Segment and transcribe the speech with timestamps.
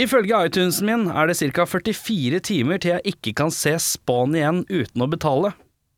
[0.00, 1.66] Ifølge iTunesen min er det ca.
[1.68, 5.50] 44 timer til jeg ikke kan se Spawn igjen uten å betale.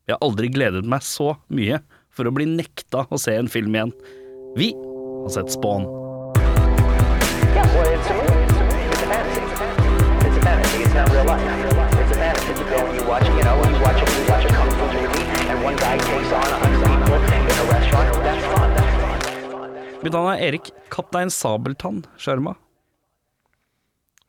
[0.09, 1.77] Jeg har aldri gledet meg så mye
[2.11, 3.93] for å bli nekta å se en film igjen.
[4.59, 5.87] Vi har sett Spawn.
[20.03, 22.57] Mitt navn er Erik Kaptein Sabeltann Skjerma.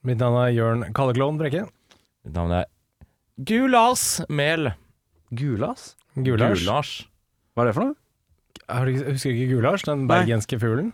[0.05, 1.65] Mitt navn er Jørn Kalleklovn Brekke.
[2.27, 2.67] Mitt navn er
[3.49, 4.75] Gulas Mel.
[5.35, 5.95] Gulas?
[6.15, 6.61] Gulars.
[6.61, 6.91] Gulasj.
[7.55, 7.97] Hva er det for noe?
[8.71, 10.11] Har du Husker du ikke Gulasj, den Nei.
[10.13, 10.93] bergenske fuglen?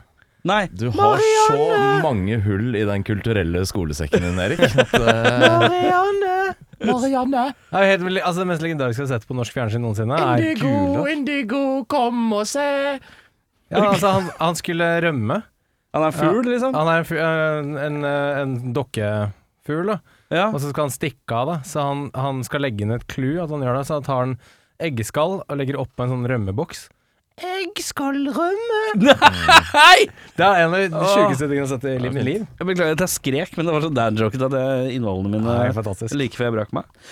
[0.48, 0.62] Nei.
[0.72, 1.66] Du har så
[2.00, 4.62] mange hull i den kulturelle skolesekken din, Erik.
[4.64, 6.36] At, eh, Marianne!
[6.88, 7.42] Marianne!
[7.76, 11.10] Er helt, altså, det mest legendariske jeg har sett på norsk fjernsyn noensinne, er Gulasj.
[11.12, 12.64] indigo, kom og se.
[13.74, 15.42] Ja, altså, han, han skulle rømme.
[15.96, 16.74] Han er en fugl, liksom?
[16.76, 19.98] Han er en, fu- en, en, en dokkefugl, da.
[20.30, 20.44] Ja.
[20.54, 21.56] Og så skal han stikke av, da.
[21.66, 23.86] Så han, han skal legge inn et clou, at han gjør det.
[23.88, 24.36] Så han tar en
[24.86, 26.86] eggeskall og legger oppå en sånn rømmeboks.
[27.40, 29.14] Eggskallrømme!
[29.80, 29.98] Nei!
[30.36, 32.46] Det er en av de sjukeste tingene jeg har sett i livet mitt liv.
[32.60, 34.92] Jeg beklager at jeg skrek, men det var så dad-joket at innholdene
[35.40, 37.04] innvollene mine Det like før jeg brakk meg.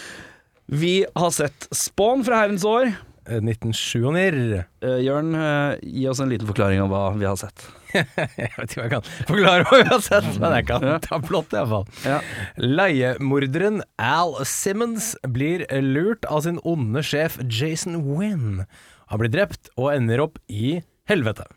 [0.69, 2.91] Vi har sett Spawn fra herrens år.
[3.29, 4.65] Eh, 1997.
[4.81, 7.67] Eh, Jørn, eh, gi oss en liten forklaring om hva vi har sett.
[7.93, 11.17] Jeg vet ikke hva jeg kan forklare hva vi har sett, men jeg kan ta
[11.25, 11.87] plott iallfall.
[12.05, 12.19] Ja.
[12.61, 18.67] Leiemorderen Al Simmons blir lurt av sin onde sjef Jason Wynn.
[19.09, 21.49] Han blir drept og ender opp i helvete.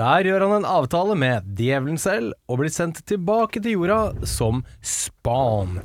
[0.00, 4.64] Der gjør han en avtale med djevelen selv og blir sendt tilbake til jorda som
[4.80, 5.82] Spawn.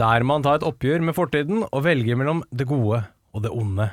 [0.00, 3.04] Der må han ta et oppgjør med fortiden og velge mellom det gode
[3.36, 3.92] og det onde.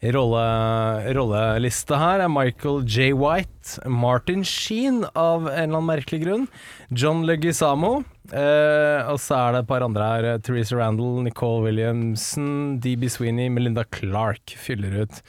[0.00, 3.10] Rolle, rolleliste her er Michael J.
[3.12, 6.46] White, Martin Sheen av en eller annen merkelig grunn,
[6.88, 7.98] John Leguizamo,
[8.32, 13.10] eh, og så er det et par andre her, eh, Theresa Randall, Nicole Williamson, DB
[13.12, 15.20] Sweeney, Melinda Clark fyller ut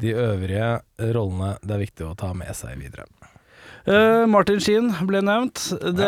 [0.00, 0.80] de øvrige
[1.14, 3.04] rollene det er viktig å ta med seg videre.
[3.84, 5.60] Eh, Martin Sheen ble nevnt.
[5.96, 6.06] Det,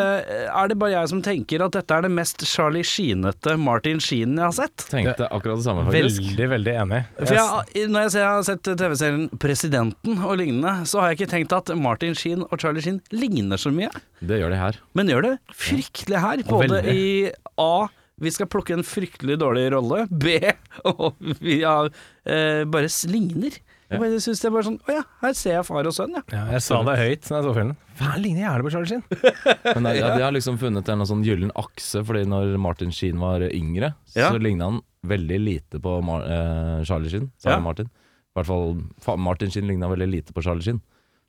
[0.49, 4.37] Er det bare jeg som tenker at dette er det mest Charlie Sheen-ete Martin Sheen
[4.39, 4.87] jeg har sett?
[4.89, 6.23] Tenkte akkurat det samme, faktisk.
[6.23, 7.03] Veldig, veldig enig.
[7.21, 11.21] For jeg, når jeg, ser, jeg har sett TV-serien Presidenten og lignende, så har jeg
[11.21, 13.93] ikke tenkt at Martin Sheen og Charlie Sheen ligner så mye.
[14.25, 14.81] Det gjør de her.
[14.97, 16.45] Men gjør det fryktelig her.
[16.49, 16.97] Både veldig.
[16.97, 17.87] i A.
[18.17, 20.07] Vi skal plukke en fryktelig dårlig rolle.
[20.09, 20.39] B.
[20.95, 21.91] Og vi har,
[22.25, 23.59] eh, bare ligner.
[23.91, 26.23] Jeg synes det er bare sånn Å ja, her ser jeg far og sønn, ja.
[26.33, 27.77] Ja, jeg sa det høyt da jeg så filmen.
[28.01, 29.05] Faen, ligner jævlig på Charlie Sheen.
[29.79, 33.45] Men ja, de har liksom funnet en sånn gyllen akse, fordi når Martin Sheen var
[33.47, 34.33] yngre, Ja.
[34.35, 37.31] så ligna han veldig lite på Mar eh, Charlie Sheen.
[37.39, 37.61] Sa Ja.
[37.63, 37.87] Martin.
[37.87, 40.83] I hvert fall Martin Sheen ligna veldig lite på Charlie Sheen.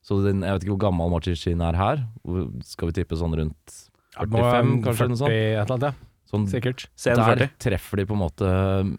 [0.04, 2.04] Så den, jeg vet ikke hvor gammel Martin Sheen er her.
[2.66, 3.78] Skal vi tippe sånn rundt
[4.18, 5.08] 45, kanskje?
[5.12, 5.30] Noe sånt?
[5.30, 6.07] et eller annet, ja.
[6.28, 6.90] Sånn, Sikkert.
[7.06, 7.52] Der 40.
[7.64, 8.48] treffer de på en måte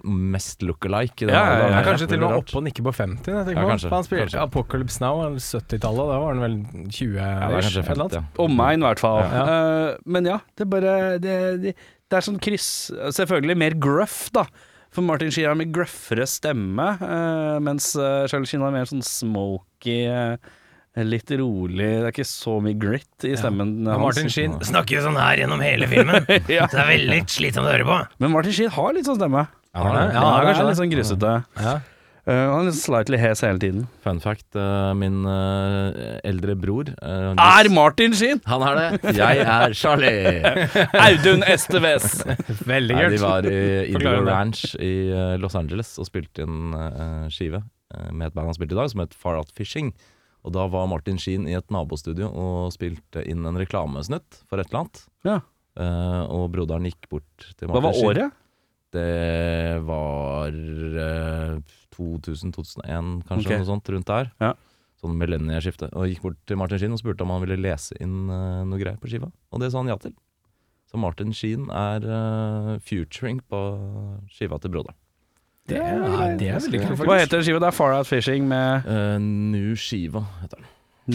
[0.09, 1.27] mest look-alike.
[1.28, 1.83] Ja, ja, ja, ja.
[1.84, 3.28] kanskje til og med oppe og nikke på 50.
[3.28, 4.47] Jeg tenker Ja, kanskje, han spilte kanskje.
[4.47, 6.56] Apocalypse Now, er 70-tallet, da var han vel
[6.89, 8.25] 20 Ja, kanskje 50, ja.
[8.47, 9.21] Omegn, i hvert fall.
[9.27, 9.44] Ja.
[9.44, 11.77] Eh, men ja, det er bare det, det,
[12.09, 12.71] det er sånn kryss
[13.19, 14.47] Selvfølgelig mer gruff, da.
[14.95, 19.05] For Martin Sheen har mer gruffere stemme, uh, mens uh, Charlie Sheen har mer sånn
[19.05, 20.56] smoky, eh,
[21.06, 24.03] litt rolig Det er ikke så mye grit i stemmen Og hans.
[24.06, 26.25] Martin Sheen snakker jo sånn her gjennom hele filmen,
[26.56, 26.66] Ja.
[26.66, 28.00] så det er veldig slitsomt å høre på.
[28.25, 29.47] Men Martin Sheen har litt sånn stemme.
[29.75, 30.10] Ja, han er.
[30.16, 31.36] Ja, han er er litt sånn grusete.
[31.60, 31.76] Ja.
[32.28, 33.86] Uh, han er litt slightly hes hele tiden.
[34.04, 38.42] Fun fact, uh, min uh, eldre bror eh, Er Martin Sheen!
[38.50, 39.15] Han er det.
[39.16, 40.42] Jeg er Charlie.
[41.06, 42.19] Audun Esteves!
[42.75, 43.56] Veldig Nei, de var i
[43.94, 44.28] Idol.
[44.28, 48.59] Ranch i eh, Los Angeles og spilte inn eh, skive eh, med et band han
[48.60, 49.94] spilte i dag, som het Far Out Fishing.
[50.47, 54.71] Og da var Martin Sheen i et nabostudio og spilte inn en reklamesnutt for et
[54.71, 55.00] eller annet.
[55.26, 55.38] Ja.
[55.78, 58.12] Eh, og broderen gikk bort til Martin Hva var Sheen.
[58.12, 58.44] året?
[58.94, 60.54] Det var
[61.04, 61.59] eh,
[61.98, 63.59] 2000-2001, kanskje, Ok.
[63.59, 64.31] noe sånt rundt der.
[64.41, 64.54] Ja.
[65.03, 65.91] Sånn millennieskifte.
[65.94, 68.81] Og gikk bort til Martin Sheen og spurte om han ville lese inn eh, noe
[68.81, 69.31] greier på skiva.
[69.53, 70.15] Og det sa han ja til.
[70.88, 73.59] Så Martin Sheen er uh, futuring på
[74.33, 74.97] skiva til broderen.
[75.68, 77.59] Det er, det er veldig kult, Hva heter heter skiva?
[77.60, 80.66] Det er Far Out Fishing med Uh, nu Skiva, heter den.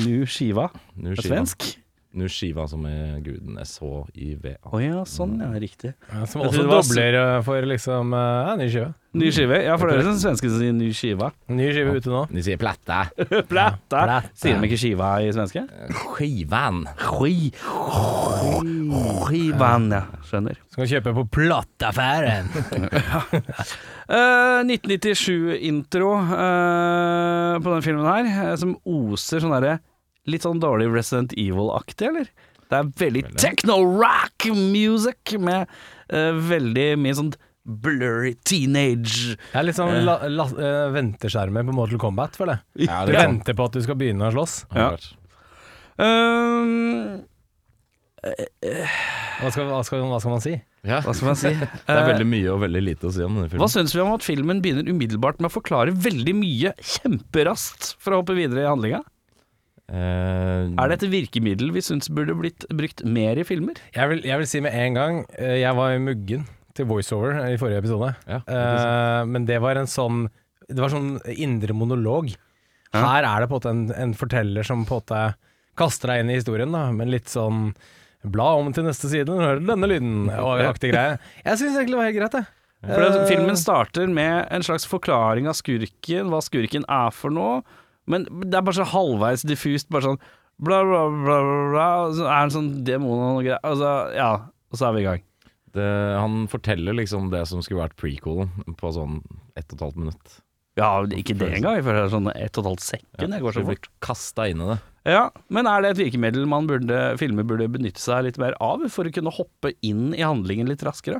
[0.06, 0.68] Nu Skiva.
[0.96, 1.36] Nu På Shiva.
[1.36, 1.66] svensk?
[2.14, 4.58] Nu Shiva som er guden SHIVA.
[4.70, 5.96] Å ja, sånn ja, riktig.
[6.12, 8.90] Ja, som også dobler eh, for liksom eh, ja, ny skive.
[9.18, 9.58] Ny skive?
[9.66, 11.32] Ja, for det er sånn svenske som sier ny skiva.
[11.50, 12.22] Ny skive ute nå.
[12.30, 13.00] De sier platta.
[13.52, 13.80] Platta.
[13.90, 14.20] Platta.
[14.38, 15.64] Sier de ikke skiva i svenske?
[16.04, 16.84] Skivan.
[17.02, 17.50] Ski.
[19.26, 20.04] Skivan, ja.
[20.30, 20.60] Skjønner.
[20.74, 22.54] Skal kjøpe på Plattaffæren.
[24.04, 29.80] Uh, 1997-intro uh, på den filmen her, eh, som oser sånn derre
[30.30, 32.30] Litt sånn dårlig Resident Evil-aktig, eller?
[32.72, 35.68] Det er veldig techno-rock music med
[36.14, 37.34] uh, veldig mye sånn
[37.64, 42.90] blurry teenage Det er litt sånn la, la, eh, venteskjermer på Mortal Kombat, føler jeg.
[42.90, 44.56] Ja, Du det er venter på at du skal begynne å slåss.
[44.76, 44.90] Ja.
[45.96, 47.24] Um.
[48.24, 50.58] Hva skal, hva skal, hva skal man si?
[50.84, 51.00] Ja.
[51.06, 51.54] Hva skal man si?
[51.88, 53.64] Det er veldig mye og veldig lite å si om denne filmen.
[53.64, 58.16] Hva syns vi om at filmen begynner umiddelbart med å forklare veldig mye kjemperaskt for
[58.16, 59.04] å hoppe videre i handlinga?
[59.94, 63.78] Eh, Er det et virkemiddel vi syns burde blitt brukt mer i filmer?
[63.94, 67.58] Jeg vil, jeg vil si med en gang eh, Jeg var muggen til voiceover i
[67.62, 68.10] forrige episode.
[68.26, 68.56] Ja, det.
[68.58, 70.24] Eh, men det var en sånn
[70.66, 72.32] Det var sånn indre monolog.
[72.94, 75.22] Her er det på en måte en, en forteller som på en måte
[75.78, 77.72] kaster deg inn i historien, da, men litt sånn
[78.24, 81.18] Bla om til neste side, hør denne lyden, og aktig greie.
[81.44, 82.46] Jeg syns egentlig det var helt greit, jeg.
[82.88, 87.36] For det, Eh, Filmen starter med en slags forklaring av skurken, hva skurken er for
[87.36, 87.58] noe,
[88.10, 90.22] men det er bare så halvveis diffust, bare sånn
[90.64, 91.38] bla, bla, bla,
[91.74, 91.86] bla,
[92.16, 93.62] så er det en sånn demon og noe greier.
[93.66, 94.32] Altså, ja,
[94.72, 95.24] og så er vi i gang.
[95.74, 95.90] det,
[96.22, 99.22] han forteller liksom det som skulle vært prequelen på sånn
[99.58, 100.40] ett og et halvt minutt.
[100.78, 103.44] Ja, ikke det engang, jeg føler det er sånn ett og et halvt sekund, jeg
[103.46, 103.90] går så fort.
[104.02, 104.80] kasta inn i det.
[105.14, 108.86] Ja, men er det et virkemiddel man burde, filmer burde benytte seg litt mer av,
[108.94, 111.20] for å kunne hoppe inn i handlingen litt raskere?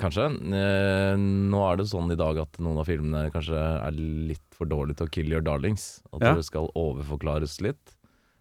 [0.00, 0.26] Kanskje.
[0.34, 3.54] Eh, nå er det sånn i dag at noen av filmene kanskje
[3.86, 6.00] er litt for dårlige til å kill your darlings.
[6.12, 6.34] At Ja.
[6.34, 7.92] det skal overforklares litt.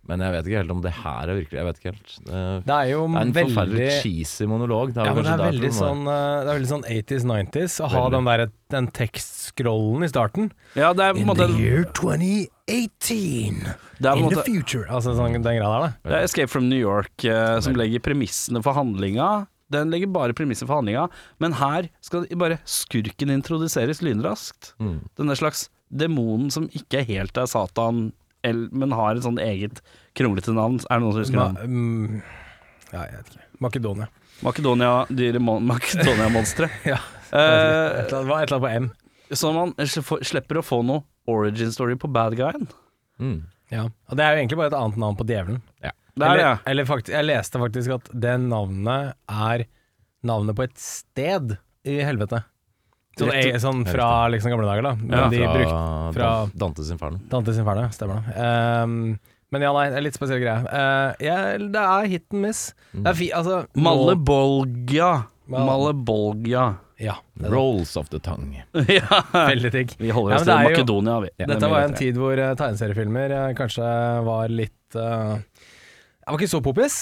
[0.07, 2.12] Men jeg vet ikke helt om det her er virkelig Jeg vet ikke helt.
[2.25, 4.94] Det Det er jo er en veldig forferdelig cheesy monolog.
[4.94, 7.80] Det er Ja, men det er veldig sånn, eh, det er veldig sånn 80s, 90s
[7.81, 8.12] å ha Veldig.
[8.12, 10.51] den, der, den tekstscrollen i starten.
[10.75, 13.65] Ja, det er på en måte year 2018,
[13.97, 15.94] Det er på en måte future Altså sånn, den greia der, da.
[16.03, 19.47] Det er Escape from New York eh, som legger premissene for handlinga.
[19.73, 21.07] Den legger bare premisser for handlinga,
[21.41, 24.73] men her skal bare skurken introduseres lynraskt.
[24.79, 25.00] Mm.
[25.17, 28.12] Denne slags demonen som ikke helt er Satan,
[28.45, 29.81] men har et sånn eget
[30.17, 30.77] kronglete navn.
[30.85, 31.47] Er det noen som husker det?
[31.47, 31.65] navnet?
[31.65, 32.21] mm,
[32.94, 33.47] ja, jeg vet ikke.
[33.65, 34.07] Makedonia.
[34.45, 36.69] Makedonia, dyre mon Makedonia-monstre.
[36.91, 37.00] Ja.
[37.33, 38.91] Eh, Et eller annet- det var et eller annet på M.
[39.33, 39.73] så man
[40.21, 42.68] slipper å få noe origin story på bad guyen.
[43.19, 43.39] Mm.
[43.73, 43.88] Ja.
[43.89, 45.57] Og det er jo egentlig bare et annet navn på djevelen.
[46.15, 46.51] Det er det.
[46.71, 49.65] eller faktisk, jeg leste faktisk at det navnet er
[50.25, 52.39] navnet på et sted i helvete.
[53.15, 54.95] Sånn, Rett- eh, sånn fra liksom gamle dager, da.
[54.95, 57.19] Men Ja, de fra, brukte fra- Dan- Dantes Inferno.
[57.31, 58.35] Dantes Inferno, stemmer det.
[58.83, 59.19] Um,
[59.51, 60.65] men ja, nei, det litt spesiell greie.
[60.67, 62.73] Uh, yeah, det er hit and miss.
[62.91, 65.27] Det er fi, altså Malebolgia.
[65.47, 66.75] Malebolgia.
[66.97, 67.51] Ja, det det.
[67.51, 68.63] Rolls of the tongue.
[68.88, 69.21] ja.
[69.31, 69.95] veldig digg.
[70.00, 71.29] Vi holder oss ja, til det Makedonia, vi.
[71.38, 73.89] Det er Dette var en tid hvor uh, tegneseriefilmer uh, kanskje
[74.25, 75.35] var litt eh,
[76.25, 76.95] Jeg var ikke så poppis.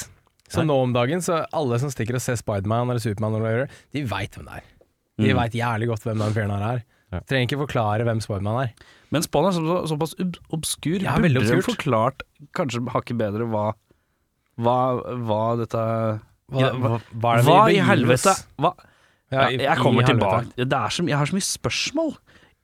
[0.52, 0.68] Så Nei.
[0.68, 3.38] nå om dagen, så alle som stikker og ser Spiderman eller Supermann,
[3.96, 4.64] de veit hvem det er.
[5.18, 5.28] De Mm.
[5.30, 6.84] vet veit jævlig godt hvem den fyren her er.
[7.14, 7.20] Ja.
[7.30, 8.74] Trenger ikke forklare hvem Spiderman er.
[9.12, 11.02] Men Spiderman er så, så, såpass ob obskur.
[11.02, 11.64] Ja, Burde obskurt.
[11.78, 12.22] forklart
[12.54, 13.74] kanskje hakket bedre hva
[14.60, 15.84] hva, hva dette
[16.54, 17.00] Hva, hva,
[17.42, 18.74] hva i helvete hva?
[19.31, 20.52] Ja, i- jeg kommer tilbake.
[20.58, 22.18] Jeg har så mye spørsmål.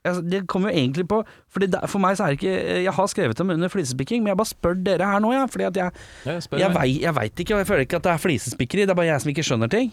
[0.07, 1.17] Altså, det kommer jo egentlig på
[1.51, 4.31] Fordi der, For meg så er det ikke Jeg har skrevet dem under flisespikking, men
[4.31, 5.91] jeg bare spør dere her nå, ja, fordi at jeg,
[6.23, 8.85] jeg jeg, vei, jeg veit ikke, og jeg føler ikke at det er flisespikkeri.
[8.87, 9.91] Det er bare jeg som ikke skjønner ting.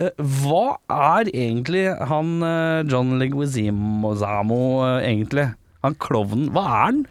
[0.00, 4.62] Eh, hva er egentlig han eh, John Leguizamo
[5.02, 5.50] egentlig?
[5.84, 7.04] Han klovnen, hva er han?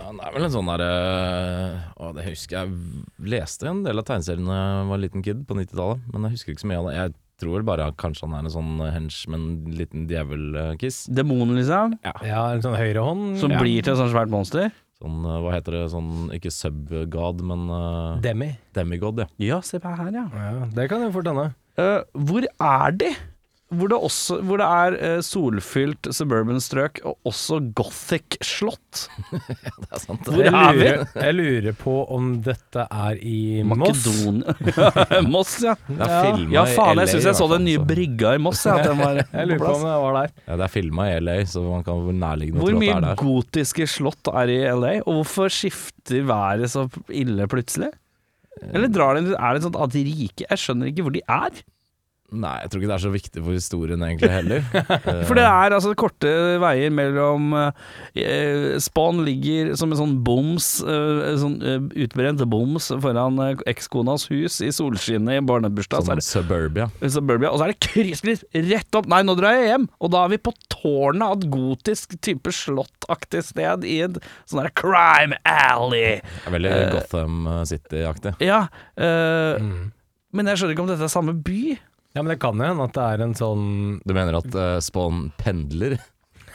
[0.00, 0.92] Han er vel en sånn derre
[2.00, 5.56] Å, det husker jeg leste en del av tegneseriene da jeg var liten kid på
[5.58, 6.94] 90-tallet, men jeg husker ikke så mye av det.
[6.96, 11.06] Jeg tror vel bare kanskje han er en sånn henchman, liten djevelkiss.
[11.10, 11.96] Demonen, liksom?
[12.04, 13.38] Ja, en sånn høyrehånd.
[13.40, 13.58] Som Ja.
[13.60, 14.70] blir til et sånt svært monster?
[15.00, 18.50] Sånn, eh, hva heter det, sånn ikke subgod, men uh, Demi.
[18.76, 19.26] demigod, ja.
[19.38, 20.26] Ja, se på her, ja.
[20.28, 21.54] Ja, det kan jo fort hende.
[21.80, 23.14] Uh, hvor er de?
[23.70, 29.04] Hvor det, også, hvor det er eh, solfylt suburban strøk og også gothic slott.
[29.30, 30.26] Det er sant.
[30.26, 30.88] Hvor jeg, er vi?
[31.22, 33.78] jeg lurer på om dette er i Moss.
[33.84, 35.76] Makedonia Moss, ja.
[35.86, 36.50] Det er Ja.
[36.56, 38.64] Ja, faen, LA jeg syns jeg så hvert den nye brygga i Moss.
[38.66, 40.34] Ja, at den var Jeg lurer på om det var der.
[40.48, 42.98] Ja, det er filma i LA, så man kan nærliggende Hvor tro at mye det
[42.98, 43.18] er der.
[43.22, 47.92] gotiske slott er i LA, og hvorfor skifter været så ille plutselig?
[48.74, 51.62] Eller drar de, er det sånn at de rike Jeg skjønner ikke hvor de er.
[52.30, 54.60] Nei, jeg tror ikke det er så viktig for historien egentlig heller.
[54.78, 56.30] Eh, For det er altså korte
[56.62, 63.40] veier mellom eh, Spawn ligger som en sånn boms, eh, sånn eh, utbrent boms foran
[63.42, 66.04] eh, ekskonas hus i solskinnet i barnebursdag.
[66.06, 66.86] Så Sånn suburbia.
[67.02, 69.10] Suburbia, og så er det krysskliss rett opp.
[69.10, 69.88] Nei, nå drar jeg hjem!
[69.98, 74.62] Og da er vi på tårnet av et gotisk type slottaktig sted i en sånn
[74.62, 76.20] der crime alley.
[76.46, 78.36] Veldig Eh, Gotham City-aktig.
[78.44, 79.90] Ja, eh, Mm.
[80.32, 81.78] men jeg skjønner ikke om dette er samme by.
[82.14, 83.66] Ja, men det kan jo hende at det er en sånn
[84.02, 85.98] Du mener at uh, Spawn pendler?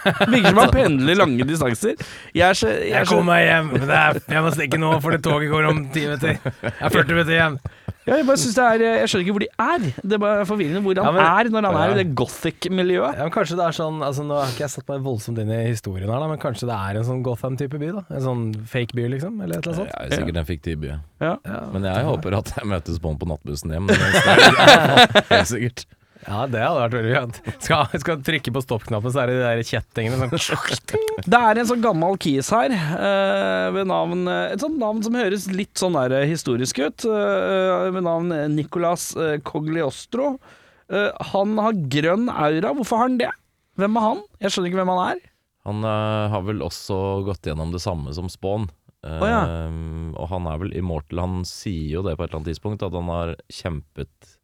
[0.06, 1.96] Virker som han pendler lange distanser.
[2.36, 4.82] Jeg er så, jeg er Jeg kommer meg hjem, men det er, jeg må stikke
[4.82, 6.36] nå, for det toget går om ti minutter.
[6.36, 7.58] Jeg er 40 minutter hjem.
[8.06, 9.86] Ja, jeg bare synes det er Jeg skjønner ikke hvor de er.
[10.06, 13.18] Det er bare forvirrende hvor han Ja, men- er når han er i det gothic-miljøet.
[13.18, 15.50] Ja, men kanskje det er sånn altså Nå har ikke jeg satt meg voldsomt inn
[15.50, 17.92] i historien her, da, men kanskje det er en sånn Gotham-type by?
[17.98, 19.42] da En sånn fake by, liksom?
[19.42, 19.94] Eller et eller annet sånt?
[19.98, 20.94] Jeg er sikkert en fiktiv by.
[21.26, 21.34] Ja.
[21.74, 23.90] Men jeg håper at jeg møtes på han på nattbussen hjem.
[25.34, 25.86] Helt sikkert.
[26.26, 27.54] Ja, det hadde vært veldig gøy.
[27.62, 31.70] Skal, skal trykke på stoppknappen, så er det de der kjettingene sånn Det er en
[31.70, 36.26] sånn gammel kis her, eh, ved navn Et sånt navn som høres litt sånn der
[36.26, 40.36] historisk ut, eh, ved navn Nicolas eh, Cogliostro.
[40.90, 42.74] Eh, han har grønn aura.
[42.78, 43.32] Hvorfor har han det?
[43.80, 44.24] Hvem er han?
[44.42, 45.22] Jeg skjønner ikke hvem han er.
[45.66, 48.68] Han eh, har vel også gått gjennom det samme som Spawn.
[49.06, 49.44] Eh, Å, ja.
[50.18, 51.22] Og han er vel immortal.
[51.26, 54.35] Han sier jo det på et eller annet tidspunkt, at han har kjempet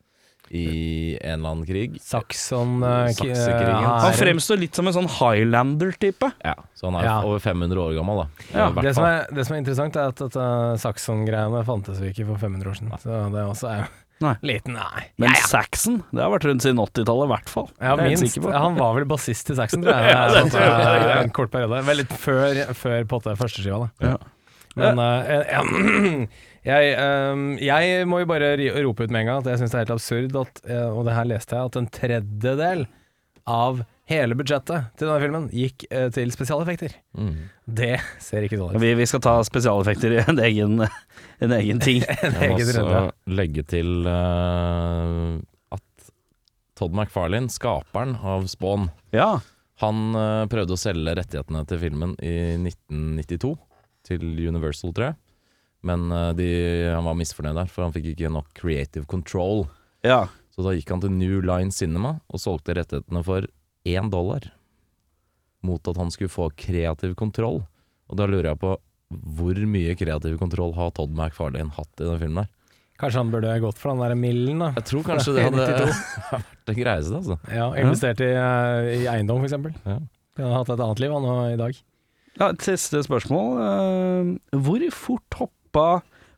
[0.51, 1.95] i en eller annen krig.
[2.03, 3.87] Saxon uh, Saksekrigen.
[3.87, 6.31] Han fremstår litt som en sånn Highlander-type.
[6.43, 7.15] Ja, Så han er Ja.
[7.23, 8.45] over 500 år gammel, da.
[8.51, 10.45] Ja, det, som er, det som er interessant, er at dette
[10.83, 12.95] Saxon-greiene fantes jo ikke for 500 år siden.
[12.99, 13.89] Så det også er jo
[14.21, 14.33] Nei.
[14.51, 15.05] liten Nei.
[15.23, 17.71] Men Saxon, det har vært rundt siden 80-tallet, i hvert fall.
[17.81, 18.37] Ja, minst.
[18.51, 20.11] Han var vel bassist i Saxon, tror jeg.
[20.15, 20.43] Ja, det.
[20.51, 21.79] Det er En kort periode.
[21.87, 24.13] Veldig før, før potte førsteskiva, første skiva, da.
[24.13, 24.40] Ja.
[24.79, 25.51] Men eh,
[26.71, 28.53] jeg, eh, jeg må jo bare
[28.85, 31.07] rope ut med en gang at jeg syns det er helt absurd at, eh, og
[31.07, 32.85] det her leste jeg, at en tredjedel
[33.49, 36.95] av hele budsjettet til denne filmen gikk eh, til spesialeffekter.
[37.17, 37.35] Mm.
[37.81, 38.81] Det ser ikke sånn ut.
[38.83, 42.03] Vi, vi skal ta spesialeffekter i en egen, en egen ting.
[42.25, 45.39] En Jeg må også legge til uh,
[45.73, 46.11] at
[46.79, 49.33] Todd McFarlane, skaperen av Spawn, Ja.
[49.83, 53.55] han uh, prøvde å selge rettighetene til filmen i 1992
[54.11, 55.19] til Universal, tror jeg.
[55.87, 56.49] Men eh, de,
[56.93, 59.65] han var misfornøyd der, for han fikk ikke nok creative control.
[60.05, 60.27] ja.
[60.51, 63.45] Så da gikk han til New Line Cinema og solgte rettighetene for
[63.87, 64.49] én dollar.
[65.63, 67.61] Mot at han skulle få kreativ kontroll.
[68.11, 68.73] Og da lurer jeg på
[69.39, 72.49] hvor mye kreativ kontroll har Todd McFarlane hatt i den filmen der?
[72.99, 74.73] Kanskje han burde gått for den der millen, da.
[74.77, 75.69] Jeg tror kanskje det hadde
[76.35, 77.39] vært det greieste, altså.
[77.47, 79.73] Ja, investert i, eh, i eiendom, for eksempel.
[79.87, 79.97] Ja.
[80.35, 81.79] Kunne hatt et annet liv han nå i dag.
[82.41, 83.59] Ja, et siste spørsmål.
[83.61, 85.85] Eh, hvor fort hoppa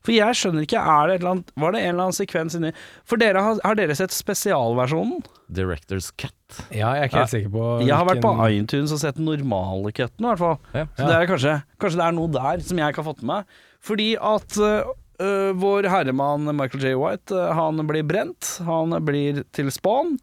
[0.04, 2.58] For jeg skjønner ikke, er det et eller annet Var det en eller annen sekvens
[2.60, 2.74] inni
[3.08, 5.22] For dere har, har dere sett spesialversjonen?
[5.54, 6.36] Director's cut.
[6.74, 7.36] Ja, jeg er ikke helt Ja.
[7.38, 10.60] sikker på Jeg har vært på iTunes og sett den normale cutten, i hvert fall.
[10.74, 10.86] Ja.
[10.98, 13.32] Så det er kanskje, kanskje det er noe der som jeg ikke har fått med
[13.32, 13.58] meg.
[13.84, 16.96] Fordi at øh, vår herremann Michael J.
[17.00, 18.58] White, uh, han blir brent.
[18.68, 20.18] Han blir til Spawn.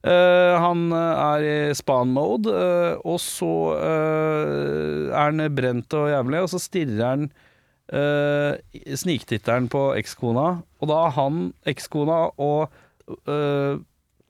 [0.00, 6.40] Øh, han øh, er i Spawn-mode, uh, og så uh, er han brent og jævlig,
[6.40, 7.26] og så stirrer han
[7.92, 8.56] uh,
[8.96, 12.70] sniktitteren på ekskona, og da har han, ekskona og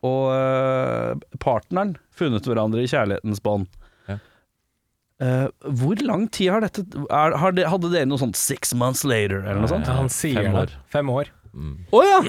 [0.00, 3.66] og partneren funnet hverandre i kjærlighetens bånd.
[4.08, 4.16] Ja.
[5.20, 9.04] Eh, hvor lang tid har dette er, har det, Hadde dere noe sånt 'six months
[9.04, 9.84] later' eller noe sånt?
[9.84, 10.72] Ja, han sier fem år.
[10.88, 11.28] Fem år.
[11.52, 11.76] Mm.
[11.92, 12.22] Oh, ja!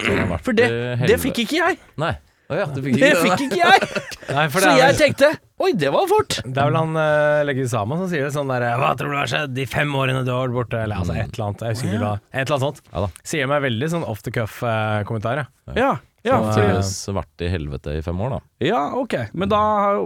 [0.44, 0.68] For det,
[1.08, 1.80] det fikk ikke jeg!
[2.02, 2.12] Nei.
[2.52, 3.88] Å ja, det fikk Det fikk ikke jeg!
[4.36, 5.30] Nei, for Så det er, jeg tenkte
[5.62, 6.38] Oi, det var fort!
[6.44, 9.32] det er vel han uh, sammen som sier det sånn der Hva tror du har
[9.32, 10.84] skjedd de fem årene du har vært borte?
[10.84, 11.66] Eller altså et eller annet.
[11.68, 12.14] Jeg husker ikke hva.
[12.34, 12.82] Et eller annet sånt.
[12.92, 13.10] Ja da.
[13.32, 15.46] Sier meg veldig sånn off the cuff-kommentar.
[15.46, 15.50] ja.
[15.78, 15.92] Ja,
[16.22, 18.40] ja, Så, for, Tydeligvis vært i helvete i fem år, da.
[18.68, 19.16] ja ok.
[19.34, 19.62] Men da,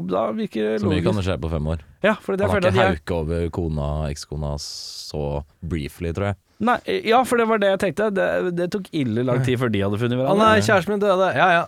[0.08, 1.84] da virker det Så mye kan det skje på fem år.
[2.06, 5.26] Ja, for det Han har ikke hauka over kona, ekskona så
[5.60, 6.40] briefly, tror jeg.
[6.64, 8.06] Nei, Ja, for det var det jeg tenkte.
[8.16, 10.46] Det, det tok ille lang tid før de hadde funnet Å hverandre.
[10.46, 11.28] nei, kjæresten min døde.
[11.36, 11.64] Ja ja.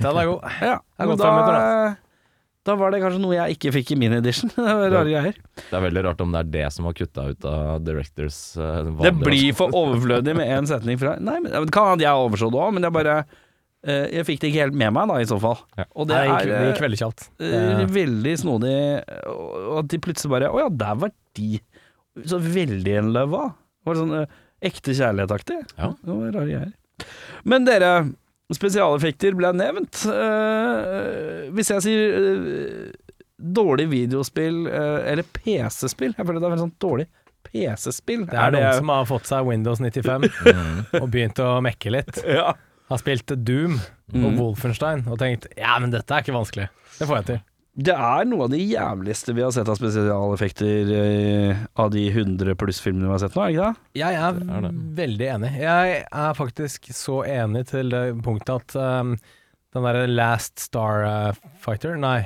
[0.00, 0.46] Den er god.
[0.64, 1.96] Ja, er da, minutter,
[2.66, 4.50] da var det kanskje noe jeg ikke fikk i min edition.
[4.56, 5.36] Det var rare greier.
[5.60, 8.88] Det er veldig rart om det er det som har kutta ut av Directors eh,
[9.04, 12.48] Det blir for overflødig med én setning fra Nei, men det kan hende jeg overså
[12.50, 13.18] det òg, men jeg bare
[13.84, 15.60] eh, Jeg fikk det ikke helt med meg, da, i så fall.
[15.78, 15.86] Ja.
[15.94, 17.28] Og Det det gikk, det er gikk veldig kjapt.
[17.52, 18.74] eh, veldig snodig,
[19.76, 21.52] at de plutselig bare Å ja, der var de
[22.26, 23.46] så veldig en løve hva?
[23.86, 24.26] Var sånn eh,
[24.66, 25.58] ekte kjærlighetaktig?
[25.78, 25.92] Ja.
[26.02, 26.72] Det var rare greier.
[27.44, 27.90] Men dere,
[28.56, 30.04] spesialeffekter ble nevnt.
[30.10, 36.64] Eh, hvis jeg sier eh, dårlig videospill, eh, eller PC-spill Jeg føler det er veldig
[36.66, 37.06] sånn dårlig
[37.46, 38.24] PC-spill.
[38.30, 40.24] Det er noen som har fått seg Windows 95
[40.56, 40.80] Mm.
[41.02, 42.22] og begynt å mekke litt.
[42.26, 42.54] ja.
[42.86, 44.36] Har spilt Doom og Mm.
[44.38, 46.68] Wolfenstein og tenkt ja, men dette er ikke vanskelig.
[47.00, 47.40] Det får jeg til.
[47.76, 52.54] Det er noe av det jævligste vi har sett av spesialeffekter eh, av de 100
[52.56, 54.00] pluss filmene vi har sett nå, er det ikke det?
[54.00, 54.70] Jeg er, Det er det.
[55.02, 55.50] veldig enig.
[55.60, 59.12] Jeg er faktisk så enig til det punktet at um,
[59.76, 62.22] den derre Last Star uh, Fighter, nei,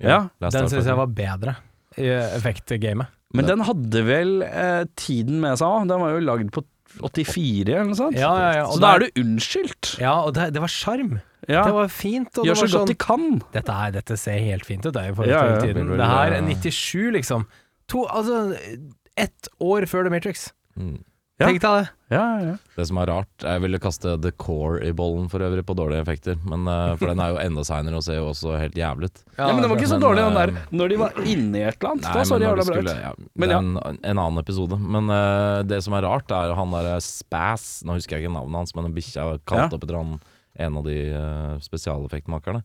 [0.00, 0.72] Ja, Last den Starfighter.
[0.78, 1.56] syns jeg var bedre
[2.00, 2.08] i
[2.38, 3.12] effektgamet.
[3.34, 5.88] Men den hadde vel eh, tiden med seg òg.
[5.90, 6.62] Den var jo lagd på
[7.02, 8.16] 84 eller noe sånt.
[8.18, 8.66] Ja, ja, ja.
[8.70, 9.96] Så da er du unnskyldt.
[9.98, 11.16] Ja, og det, det var sjarm.
[11.48, 11.64] Ja.
[11.68, 12.38] Det var fint.
[12.38, 13.26] Og Gjør det så sånn, godt de kan.
[13.52, 15.60] dette, her, dette ser helt fint ut, det, er Ja, ja.
[15.62, 15.90] tiden.
[15.96, 17.46] Det her, er 97 liksom.
[17.92, 18.56] To, altså,
[19.16, 20.48] ett år før The Matrix.
[20.76, 21.02] Mm.
[21.34, 21.48] Ja.
[21.48, 21.86] Tenk deg det.
[22.14, 22.52] Ja, ja.
[22.76, 26.04] Det som er rart Jeg ville kaste The Core i bollen for øvrig på dårlige
[26.04, 29.08] effekter, men, uh, for den er jo enda seinere og ser jo også helt jævlig
[29.10, 29.18] ut.
[29.40, 31.64] Ja, men det var ikke så Men, dårlig den eh, der Når de var inni
[31.64, 32.06] et eller annet.
[32.06, 32.92] Nei, da så det jævla bra ut.
[33.02, 33.58] Ja, Men ja.
[33.58, 34.78] en, en annen episode.
[34.78, 38.62] Men uh, det som er rart, er han derre Spass Nå husker jeg ikke navnet
[38.62, 39.68] hans, men den bikkja kalt Ja.
[39.74, 40.14] opp eller han,
[40.58, 42.62] en av de uh, spesialeffektmakerne.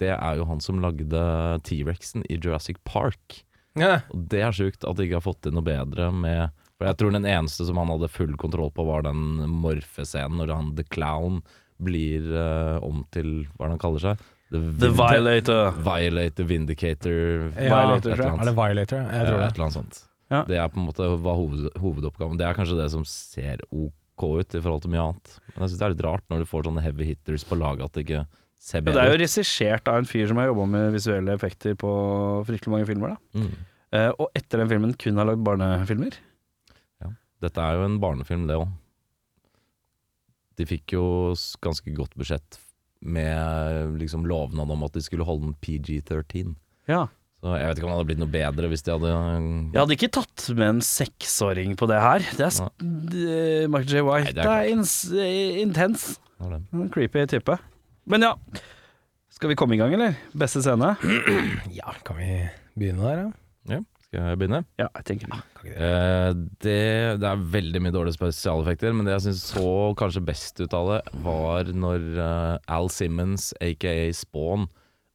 [0.00, 1.20] Det er jo han som lagde
[1.64, 3.42] T-rexen i Jurassic Park.
[3.76, 4.02] Ja.
[4.12, 6.96] Og det er sjukt at de ikke har fått til noe bedre med For jeg
[7.00, 10.84] tror den eneste som han hadde full kontroll på, var den morfescenen når han The
[10.92, 11.42] Clown
[11.80, 14.24] blir uh, om til Hva er det han kaller seg?
[14.52, 15.72] The The Violator.
[15.84, 17.16] Violator, Vindicator
[17.56, 18.20] Ja, Violator, et tror jeg.
[18.20, 18.40] eller annet.
[18.40, 19.00] Er det Violator?
[19.00, 19.48] Jeg tror Ja, det.
[19.48, 20.02] Et eller annet sånt.
[20.30, 20.40] Ja.
[20.48, 22.38] Det er på en måte var hoved, hovedoppgaven.
[22.40, 23.92] Det er kanskje det som ser ok
[24.24, 25.38] ut i forhold til mye annet.
[25.54, 27.84] Men jeg syns det er litt rart når du får sånne heavy hitters på laget
[27.84, 28.26] at det ikke
[28.58, 29.20] ser Ja, det er jo ut.
[29.20, 31.90] regissert av en fyr som har jobba med visuelle effekter på
[32.48, 33.08] fryktelig mange filmer.
[33.08, 33.52] da Mm.
[33.94, 36.16] Uh, Og etter den filmen kun har lagd barnefilmer.
[37.40, 38.68] Dette er jo en barnefilm, det òg.
[40.56, 42.58] De fikk jo ganske godt budsjett
[43.02, 46.54] med liksom lovnad om at de skulle holde den PG-13.
[46.88, 47.08] Ja.
[47.44, 49.96] Så jeg vet ikke om det hadde blitt noe bedre hvis de hadde Jeg hadde
[49.98, 52.24] ikke tatt med en seksåring på det her.
[52.38, 54.04] Det er det- Michael J.
[54.06, 54.24] White.
[54.24, 56.06] Nei, det det er er, ins eh, intens.
[56.40, 57.58] En Creepy type.
[58.06, 58.32] Men ja.
[59.36, 60.16] Skal vi komme i gang, eller?
[60.32, 60.94] Beste scene?
[61.76, 63.76] Ja, kan vi begynne der, ja?
[63.76, 64.62] Ja, skal jeg begynne?
[64.80, 65.40] Ja, jeg tenker det.
[65.60, 65.74] Det?
[65.76, 66.30] Eh,
[66.64, 66.76] det,
[67.20, 69.66] det er veldig mye dårlige spesialeffekter, men det jeg syns så
[70.00, 74.70] kanskje best ut av det, var når uh, Al Simmons, aka Spawn,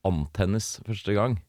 [0.06, 1.40] antennes første gang.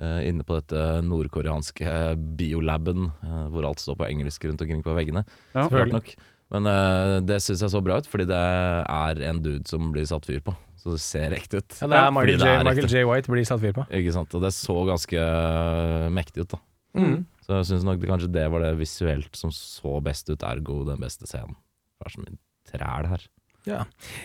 [0.00, 1.92] Eh, inne på dette nordkoreanske
[2.38, 5.24] biolaben, eh, hvor alt står på engelsk rundt omkring på veggene.
[5.54, 5.68] Ja.
[5.70, 6.12] Klart nok.
[6.54, 10.08] Men eh, det syns jeg så bra ut, fordi det er en dude som blir
[10.08, 10.54] satt fyr på.
[10.78, 11.74] Så det ser ekte ut.
[11.82, 12.92] Ja, det er Michael, det J, Michael.
[12.94, 13.04] J.
[13.08, 13.84] White blir satt fyr på.
[13.98, 14.34] Ikke sant?
[14.38, 16.62] Og det så ganske eh, mektig ut, da.
[16.98, 17.18] Mm.
[17.44, 20.82] Så jeg syns nok det, kanskje det var det visuelt som så best ut, ergo
[20.88, 21.58] den beste scenen.
[21.98, 22.38] Det er så mye
[22.70, 23.26] træl her.
[23.68, 23.82] Ja.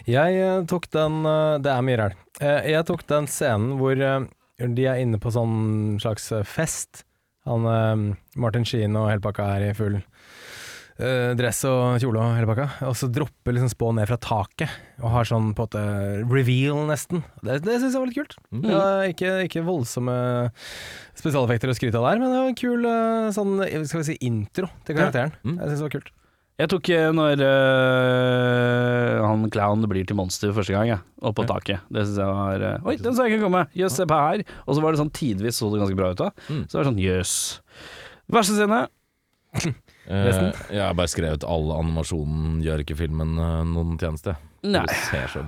[0.08, 2.16] Jeg eh, tok den eh, Det er mye ræl.
[2.40, 4.30] Eh, jeg tok den scenen hvor eh,
[4.62, 7.04] de er inne på sånn slags eh, fest.
[7.50, 8.04] Han eh,
[8.40, 12.68] Martin Sheen og hele pakka er i full eh, dress og kjole og hele pakka.
[12.90, 17.26] Og så dropper liksom Spå ned fra taket og har sånn på en reveal, nesten.
[17.42, 18.38] Det, det syns jeg var litt kult.
[18.54, 18.66] Mm.
[18.70, 20.18] Ja, ikke, ikke voldsomme
[21.20, 22.92] spesialeffekter å skryte av der, men det var en kul
[23.36, 23.58] sånn,
[23.90, 25.36] skal vi si, intro til karakteren.
[25.44, 25.58] Mm.
[25.58, 26.14] Jeg syns det var kult.
[26.64, 31.00] Jeg tok eh, når øh, han clown blir til monster første gang, ja.
[31.20, 31.84] opp på taket.
[31.92, 33.66] Det syns jeg var øh, Oi, den så jeg ikke komme!
[33.76, 34.46] Jøss, se på her.
[34.64, 36.30] Og så var det sånn tidvis så det ganske bra ut da.
[36.48, 36.62] Mm.
[36.64, 37.36] Så det var sånn jøss.
[38.38, 38.84] Verste scene?
[40.04, 40.26] Eh,
[40.68, 43.38] jeg har bare skrevet alle animasjonen gjør ikke filmen
[43.70, 44.34] noen tjeneste.
[44.68, 44.82] Nei.
[44.90, 45.44] Det ser så.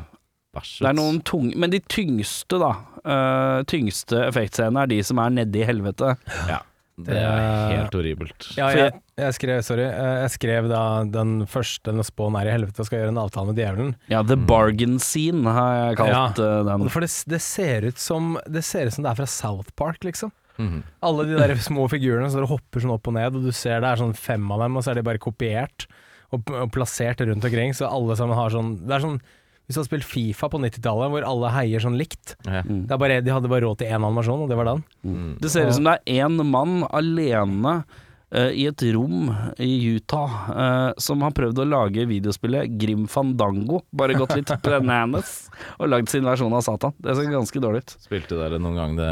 [0.56, 2.70] Det er noen tunge Men de tyngste, da.
[3.04, 6.14] eh, tyngste effektscenene er de som er nedi i helvete.
[6.48, 6.62] Ja,
[6.96, 8.46] det er helt horribelt.
[8.56, 12.54] Ja, jeg, jeg skrev, sorry, eh, jeg skrev da den første når spåen er i
[12.54, 13.92] helvete og skal gjøre en avtale med djevelen.
[14.12, 16.88] Ja, The Bargain Scene har jeg kalt ja, den.
[16.94, 20.08] For det, det ser ut som Det ser ut som det er fra South Park,
[20.08, 20.32] liksom.
[20.56, 20.84] Mhm.
[21.04, 23.82] Alle de der små figurene som står hopper sånn opp og ned, og du ser
[23.84, 25.90] det er sånn fem av dem, og så er de bare kopiert
[26.32, 29.20] og, og plassert rundt omkring, så alle sammen har sånn Det er sånn
[29.66, 32.36] hvis du hadde spilt Fifa på 90-tallet, hvor alle heier sånn likt.
[32.46, 32.62] Ja.
[32.62, 32.86] Mm.
[32.86, 34.84] Det er bare, de hadde bare råd til én animasjon, og det var den.
[35.02, 35.30] Mm.
[35.42, 40.36] Det ser ut som det er én mann alene uh, i et rom i Utah
[40.52, 43.82] uh, som har prøvd å lage videospillet Grim Fandango.
[43.90, 45.34] Bare gått litt bananas
[45.80, 46.94] og lagd sin versjon av Satan.
[47.02, 47.98] Det ser ganske dårlig ut.
[48.06, 49.12] Spilte dere noen gang det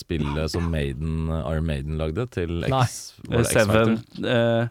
[0.00, 2.72] spillet som Maiden, Iron Maiden lagde til X?
[2.72, 3.40] Nei.
[3.44, 4.68] X Seven, eh,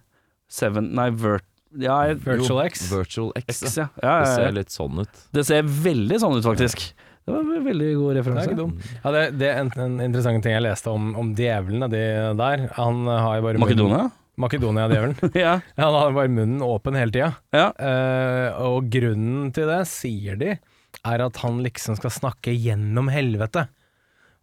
[0.49, 1.45] seven Nei, Vert...
[1.79, 2.83] Ja, jeg- Virtual Jo, X.
[2.91, 3.47] Virtual X.
[3.63, 3.87] X, ja.
[4.01, 4.09] ja.
[4.09, 5.23] ja, Det ser litt sånn ut.
[5.33, 6.83] Det ser veldig sånn ut, faktisk.
[7.23, 8.49] Det var en veldig god Det er referanse.
[8.51, 8.73] ikke dum.
[9.03, 12.03] Ja, det, det er en, en interessant ting jeg leste om, om djevelen de
[12.39, 12.65] der.
[12.75, 14.01] Han har jo bare Makedonia?
[14.43, 15.15] Makedonia-djevelen.
[15.45, 15.53] ja.
[15.77, 17.31] Han har bare munnen åpen hele tida.
[17.55, 17.69] ja.
[17.79, 20.55] Uh, og grunnen til det, sier de,
[21.03, 23.67] er at han liksom skal snakke gjennom helvete.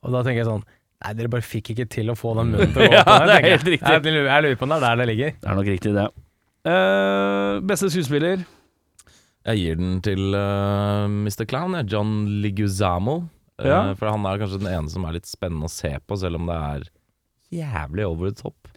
[0.00, 0.64] Og da tenker jeg sånn
[1.00, 3.36] Nei, dere bare fikk ikke til å få den munnen til å gå Ja, det
[3.38, 3.88] er helt riktig.
[3.88, 5.30] Jeg, jeg lurer på om det er der det ligger.
[5.40, 6.04] Det er nok riktig, det.
[6.66, 8.42] Eh, beste skuespiller?
[9.48, 11.46] Jeg gir den til uh, Mr.
[11.48, 11.88] Clown, jeg.
[11.94, 13.22] John Liguzamo.
[13.60, 13.90] Ja.
[13.90, 16.40] Uh, For han er kanskje den ene som er litt spennende å se på, selv
[16.40, 16.84] om det er
[17.62, 18.68] jævlig over the top.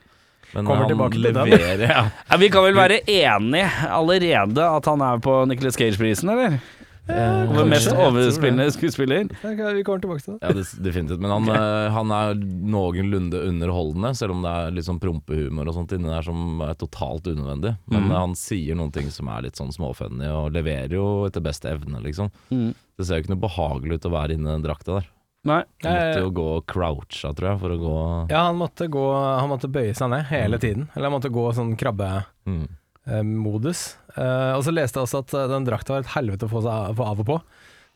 [0.53, 2.01] Men Kommer han leverer ja.
[2.29, 6.59] Ja, vi kan vel være enige allerede at han er på Nicholas Cage-prisen, eller?
[7.07, 9.27] Eh, Over mest overspillende skuespiller.
[9.41, 10.39] Vi kommer tilbake til det.
[10.41, 11.19] Ja, det, definitivt.
[11.19, 15.75] Men han, eh, han er noenlunde underholdende, selv om det er litt sånn prompehumor og
[15.75, 17.75] sånt inni der som er totalt unødvendig.
[17.91, 21.43] Men eh, han sier noen ting som er litt sånn småfunny, og leverer jo etter
[21.43, 22.31] beste evne, liksom.
[22.49, 25.09] Det ser jo ikke noe behagelig ut å være inni den drakta der.
[25.43, 25.59] Nei.
[25.83, 27.95] Han måtte jo gå croucha, tror jeg, for å gå
[28.31, 30.87] Ja, han måtte, gå, han måtte bøye seg ned hele tiden.
[30.95, 32.13] Eller han måtte gå sånn krabbe...
[32.47, 32.63] mm.
[33.05, 33.97] Batman-modus.
[34.15, 36.61] Eh, og så leste jeg også at eh, den drakta var et helvete å få
[36.63, 37.37] seg av, få av og på.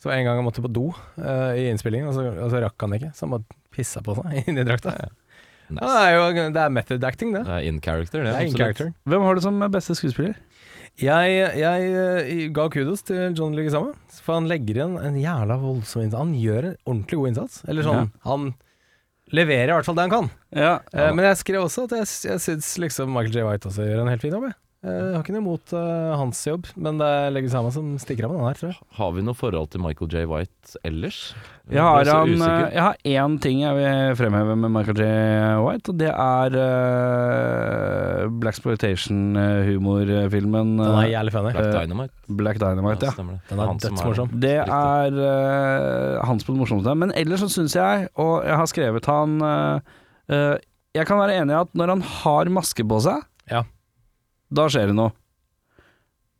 [0.03, 2.83] Så en gang han måtte på do eh, i innspillingen, og så, og så rakk
[2.85, 3.13] han ikke.
[3.17, 4.95] Så han bare pissa på seg inni drakta.
[4.97, 5.13] Ja,
[5.67, 5.83] Nice.
[5.83, 7.41] det er jo det er method acting, det.
[7.43, 8.29] Det er in character, det.
[8.31, 8.91] Det er in character.
[9.03, 10.37] Hvem har du som beste skuespiller?
[10.97, 13.91] Jeg, jeg jeg ga kudos til John Leguizamo,
[14.23, 16.21] for han legger igjen en jævla voldsom innsats.
[16.23, 17.59] Han gjør en ordentlig god innsats.
[17.67, 18.47] Eller sånn, han
[19.35, 20.31] leverer i hvert fall det han kan.
[20.55, 23.43] Ja, Eh, men jeg skrev også at jeg, jeg syns liksom Michael J.
[23.49, 24.47] White også gjør en helt fin jobb.
[24.47, 28.25] Jeg, jeg har ikke noe imot uh, hans jobb, men det er Leguizamo som stikker
[28.27, 28.77] av med den her, tror jeg.
[28.99, 30.15] Har vi noe forhold til Michael J.
[30.29, 31.17] White ellers?
[31.67, 35.03] Jeg har, han, eh, jeg har én ting jeg vil fremheve med Michael J.
[35.65, 41.51] White, og det er uh, Black Exploitation-humorfilmen Den er jævlig funny.
[41.53, 42.13] Black eh, Dynamite.
[42.27, 43.05] Black Dynamite.
[43.05, 43.23] Ja, Ja.
[43.49, 44.29] Den er dødsmorsom.
[44.41, 46.95] Det er uh, hans på det morsomste.
[46.95, 49.79] Men ellers så syns jeg, og jeg har skrevet han uh,
[50.29, 50.55] eh,
[50.97, 53.17] Jeg kan være enig i at når han har maske på seg,
[53.51, 53.61] Ja.
[54.53, 55.13] Da skjer det noe.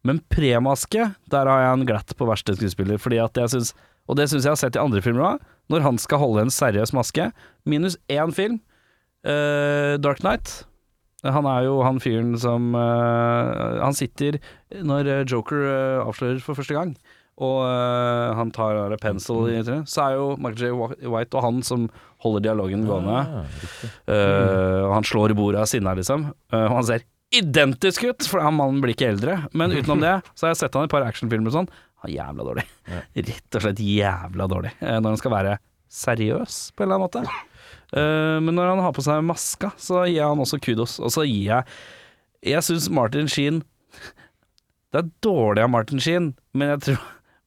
[0.08, 3.02] Men premaske, der har jeg en glatt på verste skuespiller.
[3.02, 3.74] Fordi at jeg synes,
[4.08, 6.54] og det syns jeg har sett i andre filmer òg, når han skal holde en
[6.54, 7.28] seriøs maske.
[7.67, 8.62] Minus én film,
[9.28, 10.62] uh, Dark Knight.
[11.26, 14.38] Han er jo han fyren som uh, Han sitter
[14.86, 16.91] når eh, Joker uh, avslører for første gang,
[17.41, 21.10] og uh, han tar uh, pencil i trynet, så er jo Michael J.
[21.10, 21.89] White og han som
[22.24, 23.17] holder dialogen gående.
[23.17, 23.58] Ah.
[24.13, 26.30] Eh, og han slår i bordet av sinne, liksom.
[26.54, 27.04] Og han ser
[27.36, 29.40] identisk ut, for han mannen blir ikke eldre.
[29.58, 31.70] Men utenom det, så har jeg sett han i et par actionfilmer og sånn.
[32.04, 32.66] Han er jævla dårlig.
[33.18, 34.74] Rett og slett jævla dårlig.
[34.80, 35.56] eh, når han skal være
[35.98, 37.68] seriøs, på en eller annen måte.
[37.96, 40.98] Eh, men når han har på seg maska, så gir jeg han også kudos.
[41.02, 41.78] Og så gir jeg
[42.46, 43.63] Jeg syns Martin Sheen
[44.94, 47.00] Det er dårlig av Martin Sheen, men, tror,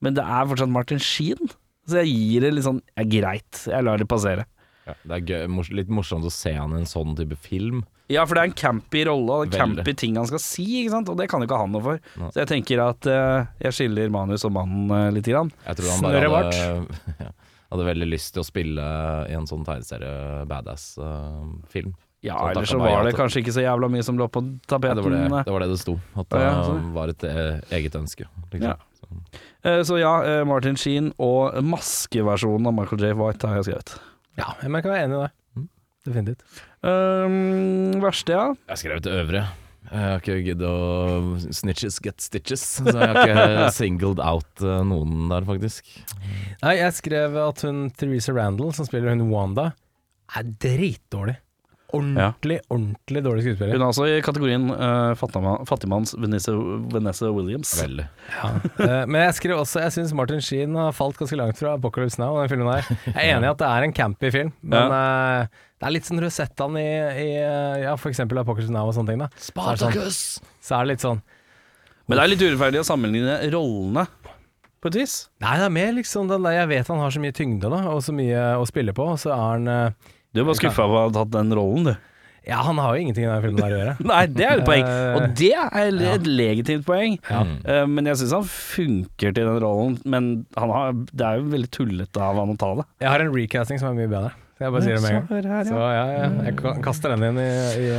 [0.02, 1.52] men det er fortsatt Martin Sheen.
[1.88, 3.62] Så jeg gir det litt sånn ja, greit.
[3.70, 4.44] Jeg lar det passere.
[4.88, 7.82] Ja, det er gøy, mors litt morsomt å se han i en sånn type film.
[8.10, 9.60] Ja, for det er en campy rolle og en Veldig.
[9.84, 11.08] campy ting han skal si, ikke sant?
[11.12, 12.00] og det kan jo ikke han noe for.
[12.18, 12.30] Nei.
[12.34, 15.52] Så jeg tenker at uh, jeg skiller manus og mannen uh, lite grann.
[15.68, 17.30] Jeg tror han bare hadde, ja,
[17.70, 18.88] hadde veldig lyst til å spille
[19.30, 21.94] i en sånn tegneserie badass-film.
[22.20, 24.58] Ja, Så ellers så var det kanskje ikke så jævla mye som lå på Ja,
[24.74, 24.98] tapeten.
[24.98, 25.94] det, var det, det var det det sto.
[26.20, 26.82] At det ja, sånn.
[26.92, 28.26] var et eh, eget ønske.
[28.52, 28.66] Liksom.
[28.68, 28.76] Ja.
[28.98, 29.06] Så,
[29.60, 33.10] Eh, så ja, eh, Martin Sheen og maskeversjonen av Michael J.
[33.18, 33.90] White har jeg skrevet.
[34.38, 35.32] Ja, men jeg kan være enig i det.
[35.56, 35.66] Mm.
[36.06, 36.62] Definitivt.
[36.86, 38.46] Um, verste, ja.
[38.54, 39.42] Jeg har skrevet det øvre.
[39.90, 44.82] Jeg har ikke giddet å snitches get stitches, så jeg har ikke singled out eh,
[44.86, 45.88] noen der, faktisk.
[46.62, 49.70] Nei, jeg skrev at hun Theresa Randall, som spiller hun Wanda,
[50.36, 51.40] er dritdårlig.
[51.96, 53.74] Ordentlig, ordentlig dårlig skuespiller.
[53.74, 56.54] Hun er også i kategorien uh, fattigmanns Vanessa,
[56.92, 57.72] Vanessa Williams.
[57.80, 58.06] Veldig.
[58.36, 62.20] uh, men jeg skrev også Jeg syns Martin Sheen har falt ganske langt fra Apocalypse
[62.22, 62.38] Now.
[62.40, 65.58] Den filmen her Jeg er enig i at det er en campy film, men eh,
[65.80, 66.88] det er litt sånn han i,
[67.24, 67.28] i
[67.84, 69.24] Ja, for eksempel Apocalypse Now og sånne ting.
[69.24, 70.40] da Spartacus!
[70.60, 71.22] Så er det litt sånn
[72.06, 74.06] Men det er litt urettferdig å sammenligne rollene,
[74.80, 75.14] på et vis.
[75.44, 77.82] Nei, det er mer liksom den der Jeg vet han har så mye tyngde da
[77.90, 79.70] og så mye å spille på, og så er han
[80.34, 81.96] Du bare skuffa over å ha tatt den rollen, du.
[82.48, 83.94] Ja, han har jo ingenting i den filmen der å gjøre.
[84.10, 84.86] Nei, det er et poeng.
[84.88, 87.18] Eh, Og det er et legitimt poeng.
[87.28, 87.42] Ja.
[87.68, 89.98] Eh, men jeg syns han funker til den rollen.
[90.08, 92.86] Men han har, det er jo veldig tullete av han å ta det.
[93.04, 94.32] Jeg har en recasting som er mye bedre.
[94.60, 95.68] Jeg bare sier det med en gang.
[95.68, 97.92] Så ja, ja, jeg kaster den inn i, i,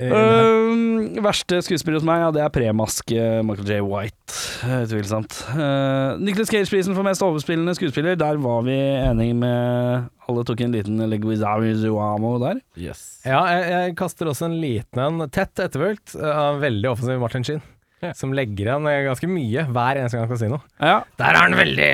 [0.00, 3.80] Eh, verste skuespiller hos meg, ja, det er premaske Michael J.
[3.84, 4.36] White.
[4.64, 5.36] eh, Utvilsomt.
[5.52, 10.72] Uh, Nicholas Cage-prisen for mest overspillende skuespiller, der var vi enige med Alle tok en
[10.72, 12.62] liten Leguizamo der.
[12.78, 13.20] Yes.
[13.26, 17.62] Ja, jeg, jeg kaster også en liten en, tett etterfulgt, av veldig offensiv Martin Sheen.
[18.18, 20.62] Som legger igjen eh, ganske mye hver eneste gang han skal si noe.
[20.82, 21.90] Ja, Der er han veldig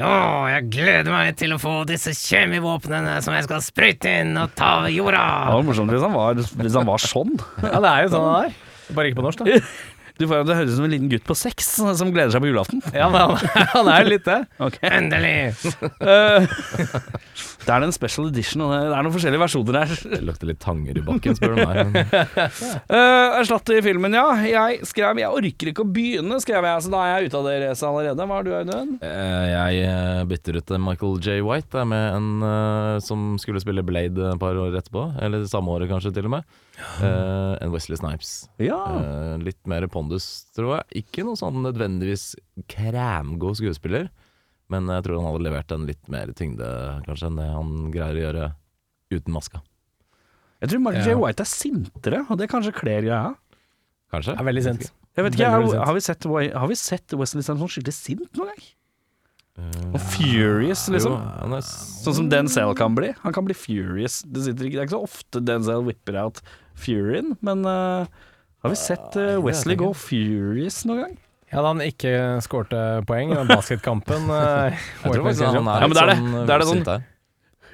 [0.00, 0.12] Ja,
[0.50, 4.88] jeg gleder meg til å få disse kjemivåpnene som jeg skal sprøyte inn og ta
[4.90, 5.22] jorda.
[5.46, 7.36] det var morsomt hvis han var, hvis han var sånn.
[7.62, 8.56] Ja, det er jo sånn han er.
[8.94, 9.60] Bare ikke på norsk, da.
[10.14, 12.50] Du får, det høres ut som en liten gutt på seks som gleder seg på
[12.52, 12.82] julaften.
[12.94, 13.38] Ja, men han,
[13.74, 14.44] han er litt det.
[14.62, 14.86] Okay.
[15.00, 15.32] Endelig.
[15.98, 16.46] Uh,
[17.66, 19.94] det er en special edition, og det er noen forskjellige versjoner her.
[20.12, 21.98] Det lukter litt tanger i bakken, spør du meg.
[22.86, 24.26] Uh, Erstatt i filmen, ja.
[24.46, 27.48] Jeg skrev 'Jeg orker ikke å begynne', skrev jeg, så da er jeg ute av
[27.50, 28.28] det racet allerede.
[28.30, 28.94] Hva har du, Audun?
[29.02, 31.40] Uh, Jeg eh, bytter ut Michael J.
[31.42, 35.08] White er med en uh, som skulle spille Blade et par år etterpå.
[35.24, 36.46] Eller samme året, kanskje, til og med.
[36.74, 38.32] Eh, enn Wesley Snipes.
[38.62, 38.78] Ja.
[38.98, 41.04] Uh, litt mer pondus, tror jeg.
[41.04, 42.32] Ikke noe sånn nødvendigvis
[42.70, 44.08] kræmgod skuespiller,
[44.72, 46.66] men jeg tror han hadde levert en litt mer tyngde,
[47.06, 48.50] kanskje, enn det han greier å gjøre
[49.14, 49.62] uten maska.
[50.64, 51.14] Jeg tror Michael Ja.
[51.14, 51.20] J.
[51.20, 53.34] White er sintere, og det kanskje kler greia.
[54.14, 54.34] Kanskje?
[54.38, 54.88] Er veldig sint.
[55.14, 58.50] Jeg vet ikke, har, har, vi sett, har vi sett Wesley Samson skikkelig sint noen
[58.50, 58.64] gang?
[59.62, 61.14] Eh, Og furious, liksom.
[61.14, 63.12] Jo, er Sånn som Denzel kan bli.
[63.22, 64.22] Han kan bli furious.
[64.26, 66.40] Det, sitter ikke, det er ikke så ofte Denzel whipper out
[66.76, 68.06] furien, men eh,
[68.64, 71.16] Har vi sett eh, Wesley go furious noen gang?
[71.52, 74.24] Ja, da han ikke skårte poeng i basketkampen.
[74.32, 76.16] eh, Jeg tror faktisk han er Ja, men det er det.
[76.20, 77.04] sånn, det er det sånn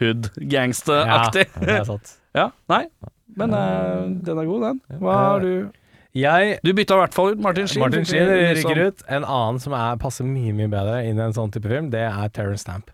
[0.00, 1.46] hood-gangster-aktig.
[1.54, 2.16] Ja, det er sant.
[2.38, 2.84] Ja, nei.
[3.34, 4.76] Men uh, den er god, den.
[5.00, 5.70] Hva har du
[6.14, 7.82] Jeg Du bytta i hvert fall ut Martin Sheen.
[7.82, 9.02] Martin Sheen rykker ut.
[9.10, 12.04] En annen som er, passer mye mye bedre inn i en sånn type film, det
[12.06, 12.90] er Terrence Stamp.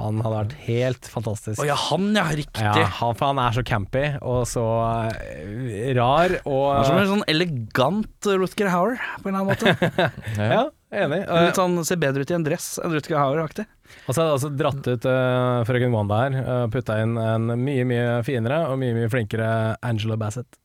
[0.00, 1.60] Han hadde vært helt fantastisk.
[1.62, 2.26] Å ja, han, ja.
[2.40, 2.64] Riktig.
[2.64, 4.64] Ja, han, for han er så campy og så
[5.12, 9.50] eh, rar og Han er som en sånn elegant Rutger Hauer, på en eller annen
[9.50, 10.08] måte.
[10.50, 10.62] Ja,
[11.04, 11.20] enig.
[11.28, 13.66] Litt sånn ser bedre ut i en dress enn Rutger Hauer-aktig.
[14.06, 17.52] Og så har jeg også dratt ut uh, frøken Wanda her, uh, putta inn en
[17.60, 19.50] mye, mye finere og mye, mye flinkere
[19.86, 20.60] Angela Bassett.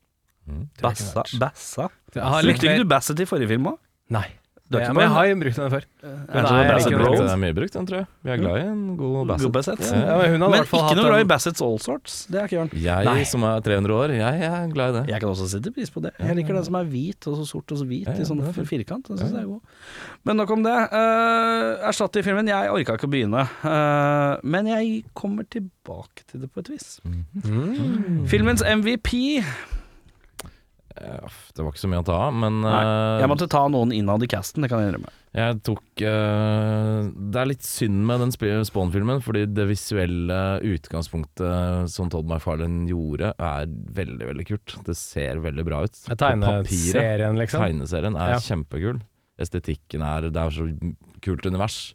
[0.45, 0.67] Mm.
[0.81, 1.25] Bassa.
[1.41, 1.89] Bassa.
[2.13, 3.79] Brukte ikke du Bassett i forrige film òg?
[4.13, 4.27] Nei.
[4.65, 5.83] Du er ikke men jeg på- har jo brukt den før.
[6.01, 7.25] Angela Nei, Bassett ikke Bro.
[7.29, 8.07] er mye brukt, den, tror jeg.
[8.25, 9.43] Vi er glad i en god Bassett.
[9.45, 9.79] God Bassett.
[9.85, 10.17] Ja.
[10.17, 12.15] Men hun Men hvert fall ikke noe glad i en- Bassett's All Sorts.
[12.25, 12.71] Det er ikke Jørn.
[12.81, 13.23] Jeg Nei.
[13.29, 15.03] som er 300 år, jeg er glad i det.
[15.13, 16.13] Jeg kan også sette pris på det.
[16.19, 18.25] Jeg liker den som er hvit og så sort og så hvit Ja, ja, i
[18.25, 19.05] sånn firkant.
[19.07, 19.61] Den syns jeg er god.
[20.25, 20.73] Men nok om det.
[20.91, 22.47] Uh, Erstatt i filmen.
[22.47, 26.99] Jeg orka ikke å begynne, uh, men jeg kommer tilbake til det på et vis.
[27.05, 28.25] Mm.
[28.27, 29.43] Filmens MVP
[30.95, 33.91] Det var ikke så mye å ta av, men Nei, eh, Jeg måtte ta noen
[33.91, 35.11] innad i casten, det kan jeg innrømme.
[35.35, 42.07] Jeg tok uh, Det er litt synd med den Spawn-filmen, fordi det visuelle utgangspunktet som
[42.13, 44.77] Todd McFarlane gjorde, er veldig, veldig kult.
[44.87, 45.99] Det ser veldig bra ut.
[46.15, 47.65] Tegneserien, liksom.
[47.65, 48.39] Tegneserien er Ja.
[48.39, 49.03] kjempekul.
[49.37, 50.69] Estetikken er Det er så
[51.21, 51.93] kult univers.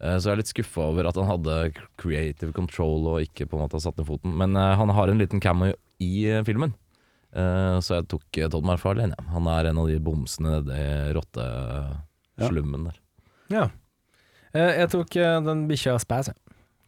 [0.00, 3.58] Eh, Så jeg er litt skuffa over at han hadde creative control og ikke på
[3.58, 4.34] en måte har satt ned foten.
[4.34, 6.89] Men uh, han har en liten cameo i eh, filmen, Eh,
[7.32, 9.14] så jeg tok eh, Todd McFarlane.
[9.14, 9.26] Ja.
[9.36, 12.96] Han er en av de bomsene nede i rotteslummen der.
[13.54, 13.66] Ja.
[14.54, 16.38] Eh, jeg tok eh, den bikkja Spaz, jeg.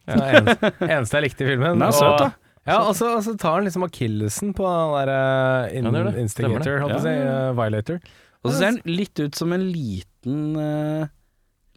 [0.03, 1.77] Det er eneste, eneste jeg likte i filmen.
[1.77, 2.31] Den er søt, da.
[2.63, 5.91] Ja, og så, og så tar han liksom akillesen på den der uh, in Ja,
[5.91, 6.21] det det.
[6.21, 7.97] instigator, holdt jeg på å si, Ja, ja, eh, violator.
[8.43, 11.11] Og så ser han litt ut som en liten uh,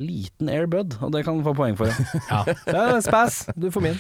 [0.03, 1.91] Liten Airbud, og det kan du få poeng for.
[2.31, 2.43] Ja.
[2.47, 3.99] Ja, det er Spaz, du får min.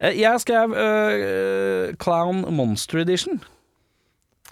[0.00, 3.42] Eh, jeg skrev uh, Clown Monster Edition.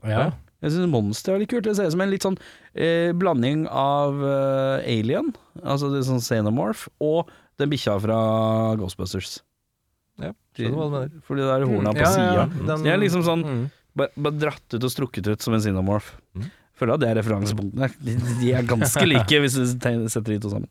[0.09, 0.33] Ja.
[0.65, 1.65] Jeg syns Monster er litt kult.
[1.67, 2.39] Det ser ut som en litt sånn
[2.75, 7.29] eh, blanding av eh, Alien, altså det er sånn Xenomorph, og
[7.61, 8.17] den bikkja fra
[8.81, 9.43] Ghostbusters.
[10.23, 11.11] Ja, skjønner hva du mener.
[11.27, 12.47] For de der horna på sida.
[12.67, 13.65] Den- De er liksom sånn Mm.
[13.95, 16.13] bare, bare dratt ut og strukket ut som en Xenomorph.
[16.39, 16.49] Mm.
[16.81, 17.91] Føler at det er referansepunktene.
[18.03, 19.67] De, de er ganske like hvis du
[20.09, 20.69] setter de to sammen.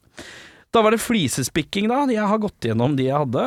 [0.74, 2.00] Da var det flisespikking, da.
[2.10, 3.44] Jeg har gått gjennom de jeg hadde.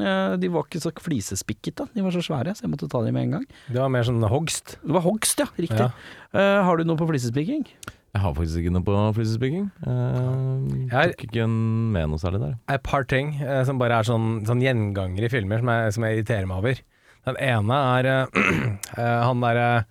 [0.00, 3.12] Eh, De var ikke så flisespikkete, de var så svære, så jeg måtte ta de
[3.12, 3.46] med en gang.
[3.68, 4.78] Det var mer sånn hogst.
[4.80, 5.48] Det var hogst, ja.
[5.60, 5.76] Riktig.
[5.76, 5.90] Ja.
[6.32, 7.66] Uh, har du noe på flisespikking?
[8.10, 9.68] Jeg har faktisk ikke noe på flisespikking.
[9.84, 12.56] Uh, Jeg- tok ikke en med noe særlig der.
[12.72, 16.04] Et par ting uh, som bare er sånn, sånn gjenganger i filmer som jeg, som
[16.08, 16.80] jeg irriterer meg over.
[17.28, 18.26] Den ene er eh,
[18.96, 19.84] eh, han derre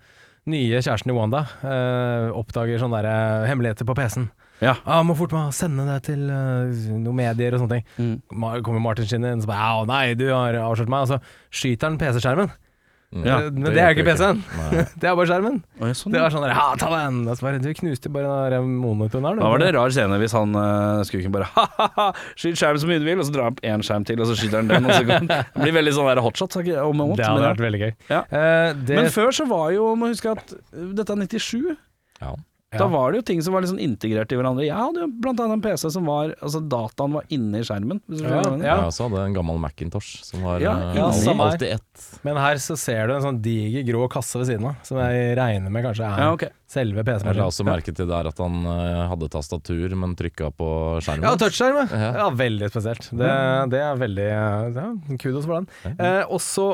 [0.50, 4.26] nye kjæresten i Wanda eh, oppdager sånne der, hemmeligheter på PC-en.
[4.60, 4.76] Ja.
[4.84, 6.68] Ah, 'Må fort meg sende det til uh,
[7.00, 7.86] noen medier og sånne ting'.
[7.96, 8.62] Mm.
[8.64, 11.20] Kommer Martin Sheen inn og så bare 'Au, nei, du har avslørt meg', og så
[11.50, 12.52] skyter han PC-skjermen.
[13.10, 13.24] Mm.
[13.26, 14.38] Ja, Eh, Men det, er ikke PC-en.
[15.00, 15.56] Det er bare skjermen.
[15.82, 17.24] Oi, sånn, Det var sånn der, ja, ta den!
[17.26, 19.40] Og så bare, du knuste bare den der monitoren her.
[19.40, 22.06] Da var det en rar scene hvis han uh, ikke bare ha-ha-ha,
[22.38, 24.30] skyt skjerm så mye du vil, og så drar han opp én skjerm til, og
[24.30, 24.86] så skyter han den.
[24.86, 27.16] Og så kan, det blir veldig sånn der hotshot så om, om.
[27.18, 27.92] Det hadde vært veldig gøy.
[28.12, 28.22] Ja.
[28.30, 31.74] Uh, det, men før så var jo, må huske at uh, dette er 97.
[32.20, 32.36] Ja.
[32.78, 34.62] Da var det jo ting som var sånn integrert i hverandre.
[34.62, 37.98] Jeg hadde jo blant annet en PC som var Altså dataen var inni skjermen.
[38.06, 38.68] Hvis du skjønner hva jeg mener.
[38.68, 38.76] Ja.
[38.78, 42.04] Jeg også hadde en gammel Macintosh som var Ja, eh, ja, alltid ett.
[42.26, 45.32] Men her så ser du en sånn diger grå kasse ved siden av, som jeg
[45.40, 46.54] regner med kanskje er Ja, okay.
[46.70, 50.70] selve Jeg la også merke til der at han eh, hadde tastatur, men trykka på
[51.02, 51.26] skjermen.
[51.26, 51.88] Ja, touchskjerm, ja.
[51.90, 52.12] Ja.
[52.22, 52.28] ja.
[52.38, 53.10] Veldig spesielt.
[53.10, 53.34] Det,
[53.74, 54.86] det er veldig ja,
[55.18, 55.98] Kudos for den.
[55.98, 56.70] Eh, og så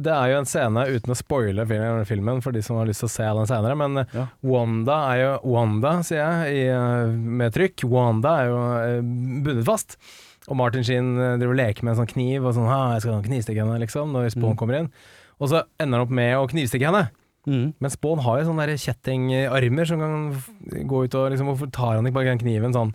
[0.00, 1.66] det er jo en scene, uten å spoile
[2.08, 4.26] filmen, for de som har lyst til å se den senere, men eh, Ja.
[4.42, 7.84] Wanda er jo Wanda, sier jeg, i, eh, med trykk.
[7.90, 9.00] Wanda er jo eh,
[9.44, 9.96] bundet fast.
[10.48, 13.62] Og Martin Sheen driver og leker med en sånn kniv og sånn 'Jeg skal knivstikke
[13.62, 14.58] henne', liksom, når Spawn Mm.
[14.58, 14.90] kommer inn.
[15.40, 17.10] Og så ender han opp med å knivstikke henne.
[17.46, 17.74] Mm.
[17.80, 20.32] Men Spawn har jo sånne kjettingarmer som kan
[20.86, 22.92] gå ut og liksom Hvorfor tar han ikke bare den kniven sånn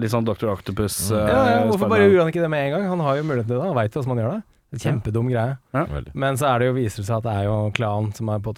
[0.00, 0.48] Litt sånn Dr.
[0.52, 1.10] Octopus.
[1.10, 1.28] Mm.
[1.28, 2.88] ja, ja, Hvorfor bare gjør han ikke det med en gang?
[2.88, 4.42] Han har jo mulighet til det, han veit jo hvordan man gjør det.
[4.72, 5.58] En Kjempedum greie.
[5.76, 5.84] Ja.
[6.16, 8.40] Men så er det jo, viser det seg at det er jo Klan som har
[8.44, 8.54] på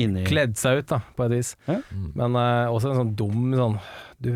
[0.00, 1.52] Inni kledd seg ut, da, på et vis.
[1.68, 1.78] Ja.
[2.16, 3.74] Men uh, også en sånn dum sånn
[4.24, 4.30] Du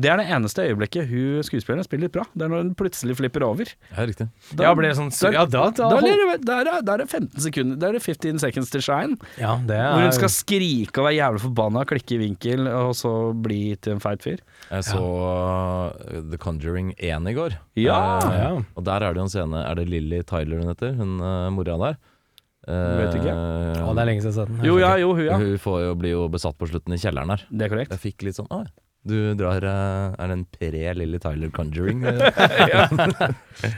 [0.00, 2.24] Det er det eneste øyeblikket hun skuespilleren spiller litt bra.
[2.32, 3.68] Det er når hun plutselig flipper over.
[3.92, 4.28] Ja, riktig.
[4.56, 6.00] Da- Ja, blir det sånn da- Ja, da, da, Da er
[6.32, 9.18] det, der er, der er 15 sekunder Da er det 15 seconds to shine.
[9.36, 12.94] Ja, det Hvor hun er skal skrike og være jævlig forbanna, klikke i vinkel, og
[12.96, 14.38] så bli til en feit fyr.
[14.70, 16.20] Jeg så ja.
[16.30, 17.58] The Conjuring 1 i går.
[17.76, 18.18] Ja!
[18.24, 18.50] Uh, Ja.
[18.76, 20.94] Og der er det jo en scene Er det Lily Tyler hun heter?
[20.96, 21.96] Hun uh, mora der.
[22.68, 23.32] Vet ikke.
[23.32, 24.64] Uh, Å, det er lenge siden jeg har sett den.
[24.68, 25.36] Jo, ja, jo, hun, ja.
[25.40, 27.44] Hun får jo, blir jo besatt på slutten i kjelleren her.
[27.50, 27.94] Det er korrekt.
[27.96, 28.66] Jeg fikk litt sånn Å,
[29.08, 32.04] du drar eh, Er det en pre-Lilly Tyler Conjuring?
[32.72, 32.86] ja.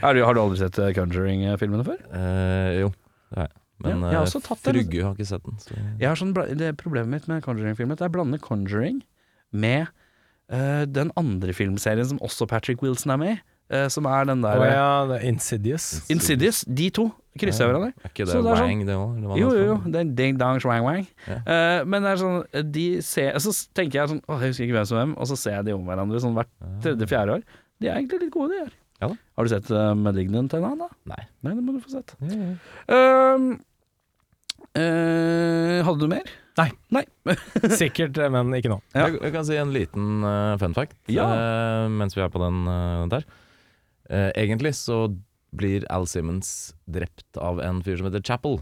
[0.03, 2.03] Har du, har du aldri sett eh, Conjuring-filmene før?
[2.17, 2.91] eh, jo,
[3.31, 3.57] det har jeg.
[3.81, 4.59] Men Ja, jeg har eh.
[4.61, 5.57] Frugge har ikke sett den.
[5.61, 5.77] Så.
[5.97, 9.01] Jeg har sånn, det Problemet mitt med Conjuring-filmen er at jeg blander Conjuring
[9.51, 9.89] med
[10.53, 13.39] uh, den andre filmserien som også Patrick Wilson er med i,
[13.71, 15.85] eh, som er den der eh, ja, det er Insidious.
[16.13, 16.61] Insidious.
[16.67, 17.07] De to
[17.39, 17.93] krysser jeg hverandre.
[18.03, 19.39] Er ikke det, Så det er sånn- Wang, det òg?
[19.39, 19.77] Jo, jo, jo.
[19.87, 21.05] Det er ding dong swang wang.
[21.27, 21.37] Ja.
[21.45, 24.75] Eh, men det er sånn De ser Så tenker jeg sånn Åh, jeg husker ikke
[24.81, 26.51] hvem som hvem, og så ser jeg de om hverandre sånn hvert
[26.83, 27.43] tredje-fjerde år.
[27.81, 28.73] De er egentlig litt gode, de her.
[29.01, 29.15] Ja da.
[29.39, 30.89] Har du sett uh, Malignant annen da?
[31.09, 31.23] Nei.
[31.41, 32.11] Nei, det må du få sett.
[32.91, 33.47] Ehm,
[34.77, 36.27] eh, hadde du mer?
[36.59, 36.67] Nei.
[36.93, 37.03] Nei.
[37.79, 38.77] Sikkert, eh, men ikke nå.
[38.93, 39.07] Ja.
[39.07, 41.25] Jeg, jeg kan si en liten eh, fun fact Ja.
[41.31, 43.25] eh, mens vi er på den eh, der.
[44.11, 45.05] Eh, egentlig så
[45.55, 48.57] blir Al Simmons drept av en fyr som heter Chapel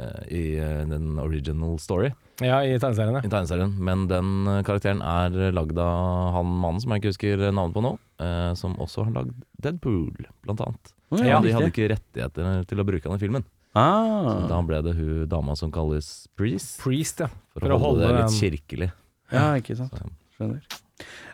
[0.00, 2.10] eh, i eh, den original story
[2.44, 3.20] Ja, i tegneserien.
[3.24, 3.72] i tegneserien.
[3.84, 7.84] Men den eh, karakteren er lagd av han mannen som jeg ikke husker navnet på
[7.84, 10.12] nå, eh, som også har lagd Deadpool,
[10.44, 10.92] blant annet.
[11.12, 13.44] Oh, Ja, de hadde ikke rettigheter til å bruke han i filmen.
[13.76, 14.40] ah.
[14.42, 17.28] Så da ble det hun dama som kalles Priest, Priest, ja.
[17.56, 18.88] for, å holde, det litt kirkelig.
[19.32, 19.92] Ja, ikke sant.
[19.96, 20.64] Så, Skjønner.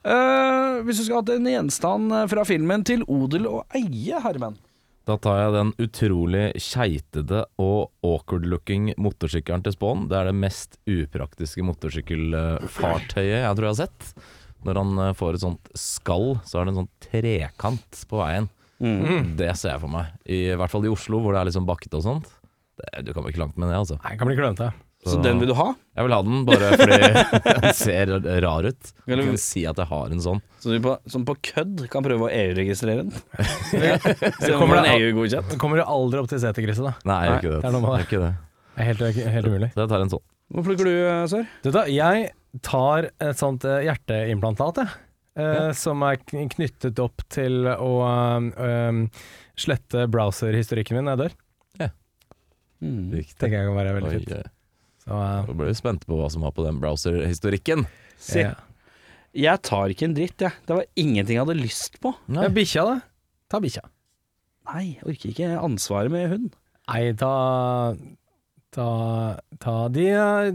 [0.03, 4.59] Eh, hvis du skulle hatt en gjenstand eh, fra filmen til odel og eie, Herman
[5.09, 10.07] Da tar jeg den utrolig keitede og awkward-looking motorsykkelen til Spawn.
[10.11, 14.29] Det er det mest upraktiske motorsykkelfartøyet jeg tror jeg har sett.
[14.67, 18.51] Når han eh, får et sånt skall, så er det en sånn trekant på veien.
[18.79, 19.35] Mm.
[19.39, 20.13] Det ser jeg for meg.
[20.31, 22.29] I hvert fall i Oslo, hvor det er litt sånn bakkete og sånt.
[22.79, 23.99] Det, du kan vel ikke langt med det, altså.
[24.05, 24.71] Nei, kan bli klønete.
[25.07, 25.69] Så den vil du ha?
[25.95, 26.97] Jeg vil ha den, bare fordi
[27.63, 28.11] den ser
[28.43, 28.91] rar ut.
[29.07, 30.41] Jeg kan si at jeg har en sånn.
[30.59, 33.15] Så du på, som på kødd kan prøve å EU-registrere den?
[34.43, 35.55] Se om kommer den det- EU-godkjent.
[35.63, 36.95] Kommer du aldri opp til seterkrysset, da.
[37.09, 37.63] Nei, jeg gjør ikke det.
[37.63, 38.03] det er det.
[38.09, 38.33] Ikke det.
[38.75, 39.07] Det er helt,
[39.39, 39.71] helt umulig.
[39.75, 40.27] Så jeg tar en sånn.
[40.49, 41.49] Hvor plukker du, eh, Sør?
[41.63, 42.29] Du, da, jeg
[42.65, 45.05] tar et sånt eh, hjerteimplantat, jeg.
[45.39, 45.69] Ja.
[45.79, 49.05] Som er knyttet opp til å um,
[49.55, 51.37] slette browserhistorikken min når jeg dør.
[52.79, 53.11] Mm.
[53.11, 53.39] Riktig.
[53.39, 54.51] Tenker jeg kan være veldig Oi, fint.
[55.09, 57.87] Så, eh, ble vi spente på hva som var på den browser-historikken.
[58.21, 58.55] Se, ja.
[59.33, 60.53] jeg tar ikke en dritt, jeg.
[60.69, 62.13] Det var ingenting jeg hadde lyst på.
[62.29, 62.97] Ja, bikkja, da?
[63.49, 63.85] Ta bikkja.
[64.69, 66.49] Nei, jeg orker ikke ansvaret med hund.
[66.93, 67.33] Nei, ta
[68.69, 68.85] Ta,
[69.65, 70.03] ta de,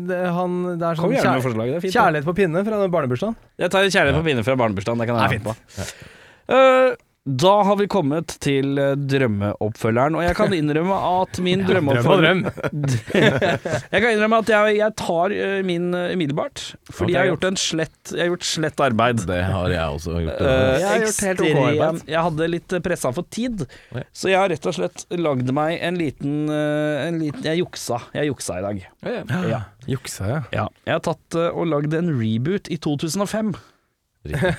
[0.06, 1.96] de Han Det er sånn kjær, forslag, det er fint.
[1.96, 3.34] kjærlighet på pinne fra barnebursdagen.
[3.58, 5.88] Jeg tar kjærlighet på pinne fra barnebursdagen, det kan jeg ha være med på.
[6.54, 6.92] Eh,
[7.24, 12.42] da har vi kommet til eh, drømmeoppfølgeren, og jeg kan innrømme at min Drøm drømmeoppfølger
[12.42, 12.42] drøm.
[13.94, 17.14] Jeg kan innrømme at jeg, jeg tar eh, min eh, umiddelbart, fordi okay.
[17.14, 19.22] jeg har gjort en slett Jeg har gjort slett arbeid.
[19.30, 20.42] Det har jeg også gjort.
[20.42, 22.02] Uh, Jeg har gjort helt ok arbeid.
[22.12, 24.04] Jeg hadde litt pressa for tid, okay.
[24.12, 28.02] så jeg har rett og slett lagd meg en liten, en liten Jeg juksa.
[28.18, 28.84] Jeg juksa i dag.
[29.48, 29.62] Ja.
[29.88, 30.42] Juksa, ja.
[30.56, 30.68] Ja.
[30.84, 33.56] Jeg har tatt og lagd en reboot i 2005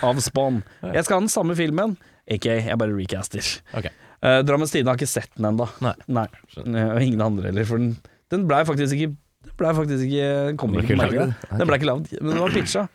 [0.04, 0.62] av Spawn.
[0.94, 1.98] Jeg skal ha den samme filmen,
[2.30, 3.44] ikke jeg bare recaster.
[3.76, 3.90] Okay.
[4.24, 5.66] Uh, Drammens Tidende har ikke sett den ennå.
[5.84, 6.26] Nei.
[6.56, 7.96] Eh, Og ingen andre heller, for den,
[8.32, 9.12] den blei faktisk ikke
[9.44, 11.34] Den ble faktisk ikke den kom ikke på markedet.
[11.52, 12.86] Den blei ikke lagd, men den var pitcha.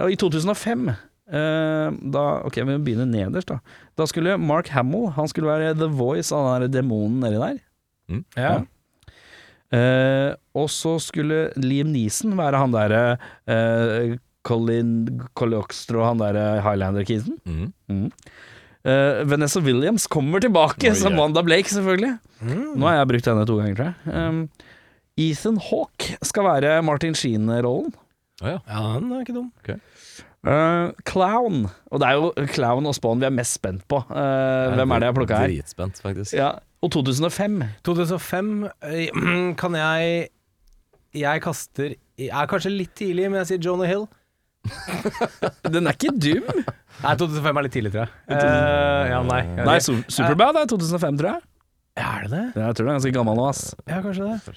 [0.00, 0.90] Og I 2005
[1.30, 3.60] Uh, da, Ok, vi begynner nederst, da.
[3.94, 7.60] Da skulle Mark Hamill Han skulle være The Voice av den demonen nedi der.
[8.34, 8.54] ja.
[9.70, 13.02] Uh, og så skulle Liam Neeson være han derre
[13.46, 17.36] uh, Colin Colloxtro, han derre Highlander-kisen.
[17.46, 18.08] Mhm.
[18.80, 21.18] Eh, Vanessa Williams kommer tilbake Oi, som.
[21.20, 22.14] Wanda Blake, selvfølgelig.
[22.40, 22.76] Mm.
[22.80, 24.28] Nå har jeg brukt henne to ganger, tror jeg.
[24.28, 24.44] Um,
[25.20, 27.92] Ethan Hawke skal være Martin Sheen-rollen.
[28.40, 28.58] Oh, ja.
[28.64, 29.50] ja, han er ikke dum.
[30.48, 31.66] Eh, Clown.
[31.92, 34.00] Og det er jo Clown og Spawn vi er mest spent på.
[34.08, 35.52] Eh, hvem er det jeg plukka her?
[35.52, 36.36] Dritspent, faktisk.
[36.38, 37.60] Ja, og 2005.
[37.84, 38.52] 2005
[38.88, 40.30] eh, kan jeg
[41.12, 44.06] Jeg kaster Jeg er kanskje litt tidlig, men jeg sier Jonah Hill.
[45.70, 46.50] Den er ikke dum.
[47.00, 48.12] Nei, 2005 er litt tidlig, tror jeg.
[48.36, 49.40] Eh, ja, nei.
[49.64, 51.46] Nei, Su Superbad er 2005, tror jeg.
[52.00, 52.44] Er det det?
[52.60, 53.62] Jeg tror den er ganske gammel nå, ass.
[53.88, 54.56] Ja, kanskje det.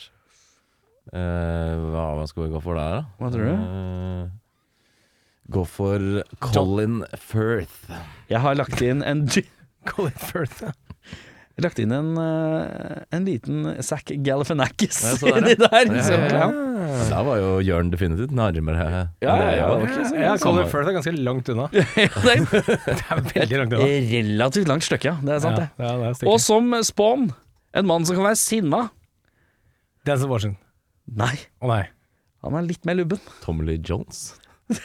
[1.14, 3.04] Eh, hva, hva skal vi gå for der, da?
[3.20, 3.54] Hva tror du?
[3.54, 4.24] Eh,
[5.58, 6.06] gå for
[6.44, 7.92] Colin Firth.
[8.32, 9.26] Jeg har lagt inn en
[9.90, 10.72] Colin Firth, ja.
[11.62, 15.92] Lagt inn en, eh, en liten Zack Galifianakis Ja, så der, inni der.
[15.92, 16.48] Ja, ja, ja.
[17.10, 18.86] Der var jo Jørn definitivt nærmere.
[19.24, 19.68] Ja, ja, ja,
[20.20, 21.68] Ja, Colin Firth er ganske langt unna.
[21.74, 23.88] det er veldig langt unna.
[23.88, 25.16] relativt langt stykke, ja.
[25.24, 25.70] Det er sant, det.
[25.80, 27.30] Ja, det er Og som Spawn,
[27.74, 28.84] en mann som kan være sinna.
[30.08, 30.60] Denzel Washington.
[31.20, 31.84] Nei, Oh, nei.
[32.44, 33.20] han er litt mer lubben.
[33.44, 34.34] Tommy Lee Jones.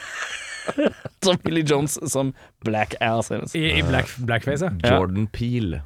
[1.23, 2.33] Tommy Lee Jones som
[2.63, 3.31] Black Ass.
[3.55, 4.69] I, i black, blackface.
[4.83, 4.97] Ja.
[4.97, 5.79] Jordan Peel.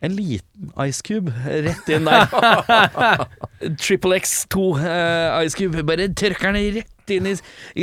[0.00, 2.30] En liten Ice Cube rett inn der.
[3.82, 5.82] Triple X2 uh, Ice Cube.
[5.84, 7.34] Bare tørker den rett inn i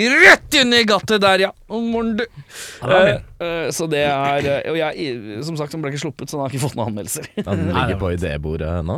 [0.10, 1.52] Rett inn i gattet der, ja.
[1.68, 2.26] Om morgenen, du.
[2.88, 6.38] Eh, eh, så det er eh, Og jeg, som sagt, den ble ikke sluppet, så
[6.40, 7.30] den har ikke fått noen anmeldelser.
[7.44, 8.98] Den ligger på idébordet nå.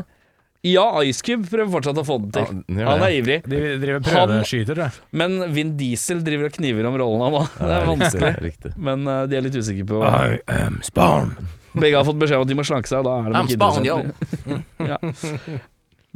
[0.70, 2.64] ja, Ice Cube prøver fortsatt å få det til.
[2.78, 3.40] Han Han er ivrig.
[3.50, 5.06] De driver prøveskyter, tror jeg.
[5.12, 7.46] Men Vin Diesel driver og kniver om rollen nå.
[7.60, 8.74] Det er vanskelig.
[8.78, 11.36] Men eh, de er litt usikre på I am Spawn.
[11.74, 14.14] Begge har fått beskjed om at de må slanke seg, og da er det kidder-
[14.92, 14.98] ja.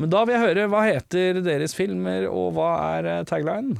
[0.02, 3.78] Men da vil jeg høre, hva heter deres filmer, og hva er eh, taglinen?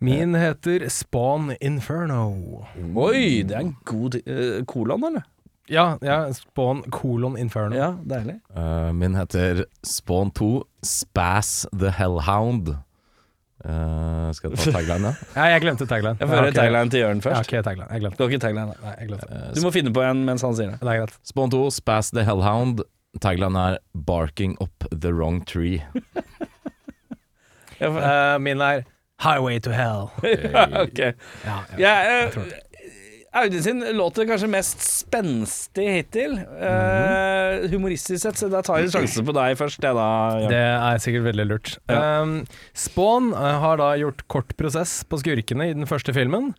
[0.00, 2.62] Min heter Spawn Inferno.
[2.96, 5.26] Oi, det er en god eh, kolon, eller?
[5.70, 7.76] Ja, ja Spawn kolon Inferno.
[7.76, 8.38] Ja, deilig.
[8.56, 10.52] Uh, min heter Spawn 2
[10.86, 12.72] Spass the Hellhound.
[13.64, 15.12] Eh, skal jeg ta tagline, da?
[15.36, 16.16] Ja, jeg glemte tagline.
[16.20, 16.60] Jeg får høre Ja, okay.
[16.60, 17.40] tagline til Jørn Ja, først.
[17.50, 17.88] ok, tagline.
[17.92, 18.76] Jeg glemte Du har ikke tagline?
[18.84, 19.40] Nei, jeg glemte.
[19.56, 20.78] Du må finne på en mens han sier det.
[20.80, 21.18] Det er greit.
[21.28, 22.80] Spawn 2 Spass the Hellhound.
[23.20, 25.82] Tagline er 'Barking up the wrong tree'.
[27.80, 28.82] uh, Eh, min er
[29.20, 30.08] Highway to Hell.
[30.84, 30.98] ok.
[31.44, 31.76] Ja, ja.
[31.78, 32.69] jeg, tror eh,
[33.30, 36.32] Audun sin låter kanskje mest spenstig hittil.
[36.34, 40.08] Uh, humoristisk sett, så da tar jeg en sjanse på deg først, Det, da.
[40.50, 41.76] Det er sikkert veldig lurt.
[41.86, 42.22] Ja.
[42.24, 42.40] Um,
[42.74, 46.50] Spawn eh, har da gjort kort prosess på skurkene i den første filmen,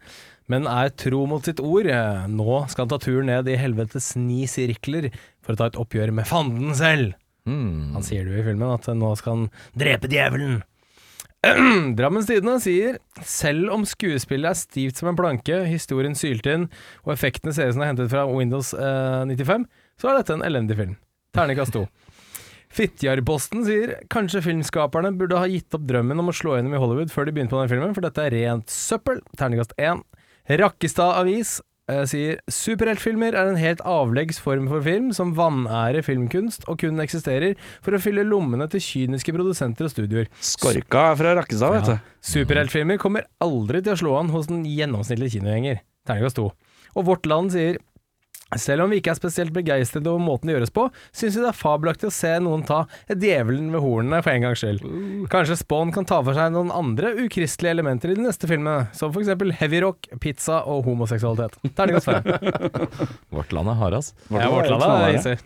[0.51, 1.91] men er tro mot sitt ord.
[2.31, 5.11] Nå skal han ta turen ned i helvetes ni sirkler
[5.43, 7.17] for å ta et oppgjør med fanden selv.
[7.49, 7.97] Mm.
[7.97, 10.61] Han sier det jo i filmen, at nå skal han drepe djevelen.
[11.97, 16.67] Drammens Tidende sier selv om skuespillet er stivt som en planke, historien sylt inn
[17.01, 19.65] og effektene ser ut som de er hentet fra Windows eh, 95,
[19.97, 20.93] så er dette en elendig film.
[21.33, 21.87] Terningkast to.
[22.71, 27.11] Fitjarposten sier kanskje filmskaperne burde ha gitt opp drømmen om å slå gjennom i Hollywood
[27.11, 29.19] før de begynte på den filmen, for dette er rent søppel.
[29.39, 30.05] Terningkast én.
[30.61, 31.57] Rakkestad Avis
[32.07, 37.57] sier superheltfilmer er en helt avleggs form for film som vanærer filmkunst og kun eksisterer
[37.83, 40.29] for å fylle lommene til kyniske produsenter og studioer.
[40.39, 42.11] Skorka er fra Rakkestad, vet du.
[42.31, 45.81] Superheltfilmer kommer aldri til å slå an hos den gjennomsnittlige kinogjenger.
[46.07, 46.51] Terningkast to.
[46.95, 47.79] Og Vårt Land sier
[48.59, 51.51] selv om vi ikke er spesielt begeistret over måten det gjøres på, syns vi det
[51.51, 54.83] er fabelaktig å se noen ta djevelen ved hornene for en gangs skyld.
[55.31, 59.13] Kanskje Spawn kan ta for seg noen andre ukristelige elementer i de neste filmene, som
[59.13, 61.59] for eksempel heavyrock, pizza og homoseksualitet.
[61.77, 62.29] Terningkast fem.
[63.35, 64.13] Vårt land er hard, ass.
[64.29, 65.37] Ja, Vårt Land er easy.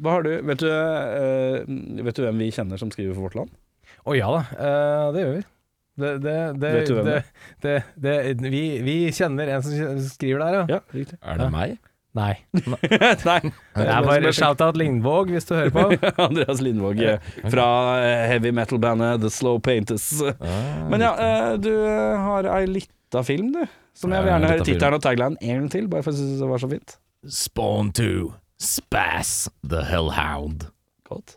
[0.00, 3.36] Hva har du, vet du, uh, vet du hvem vi kjenner som skriver for Vårt
[3.38, 3.52] Land?
[4.04, 5.42] Å ja da, uh, det gjør vi.
[5.94, 7.08] Det, det, det, Vet du hvem
[7.62, 8.14] det,
[8.50, 10.64] vi, vi kjenner en som skriver der, ja.
[10.74, 11.20] Ja, riktig.
[11.22, 11.76] Er det meg?
[12.14, 12.34] Nei.
[13.26, 13.40] Nei.
[13.74, 15.86] Det er bare shout-out Lindvåg, hvis du hører på.
[16.28, 17.66] Andreas Lindvåg eh, fra
[18.04, 20.06] eh, heavy metal-bandet The Slow Painters.
[20.90, 23.64] Men ja, eh, du har ei lita film, du.
[23.94, 26.42] Som jeg vil gjerne høre tittelen og tagline en gang til, bare for jeg synes
[26.42, 26.96] det var så fint.
[27.30, 28.10] Spawn 2
[28.62, 30.68] Spass the Hellhound.
[31.08, 31.36] Godt.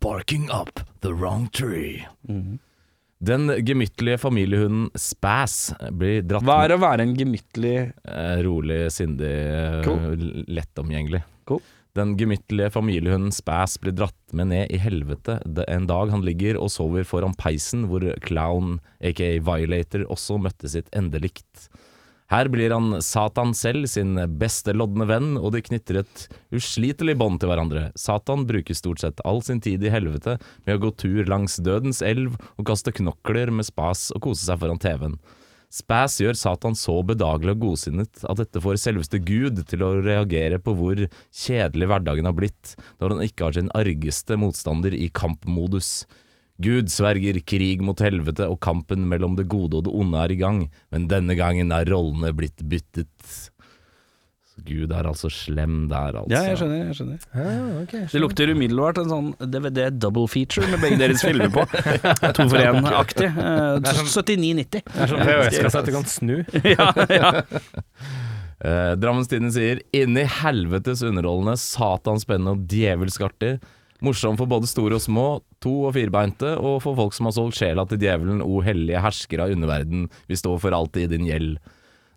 [0.00, 2.06] Barking up the wrong tree.
[3.24, 9.30] Den gemyttlige familiehunden Spass blir dratt Hva er å være en gemyttlig Eh, rolig, sindig,
[9.30, 10.44] eh, Cool.
[10.48, 11.22] lettomgjengelig.
[11.48, 11.62] Cool.
[11.94, 16.68] Den gemyttlige familiehunden Spass blir dratt med ned i helvete en dag han ligger og
[16.74, 21.68] sover foran peisen hvor Clown, aka Violator, også møtte sitt endelikt.
[22.32, 26.24] Her blir han Satan selv, sin beste lodne venn, og de knytter et
[26.56, 27.90] uslitelig bånd til hverandre.
[28.00, 32.00] Satan bruker stort sett all sin tid i helvete med å gå tur langs dødens
[32.04, 35.18] elv og kaste knokler med spas og kose seg foran TV-en.
[35.74, 40.60] Spas gjør Satan så bedagelig og godsinnet at dette får selveste Gud til å reagere
[40.62, 41.00] på hvor
[41.34, 46.04] kjedelig hverdagen har blitt, når han ikke har sin argeste motstander i kampmodus.
[46.62, 50.38] Gud sverger krig mot helvete, og kampen mellom det gode og det onde er i
[50.38, 50.60] gang,
[50.94, 53.10] men denne gangen er rollene blitt byttet.
[54.54, 56.30] Så Gud er altså slem der, altså.
[56.30, 56.84] Ja, jeg skjønner.
[56.86, 57.94] jeg skjønner Ja, ok.
[58.12, 61.64] Det lukter umiddelbart en sånn DVD double feature med begge deres filmer på.
[62.38, 63.32] To for én-aktig.
[63.34, 64.68] Eh, 79,90.
[64.70, 66.36] Det er sånn VHS-kassett du kan snu.
[66.76, 66.86] ja,
[67.18, 67.32] ja.
[68.62, 73.56] Eh, Drammens Tidende sier Inn i helvetes underholdende, satans spennende og djevelsk artig.
[74.06, 75.26] Morsom for både store og små,
[75.64, 79.46] to- og firbeinte, og for folk som har solgt sjela til djevelen, o hellige hersker
[79.46, 81.56] av underverden, vi står for alltid i din gjeld.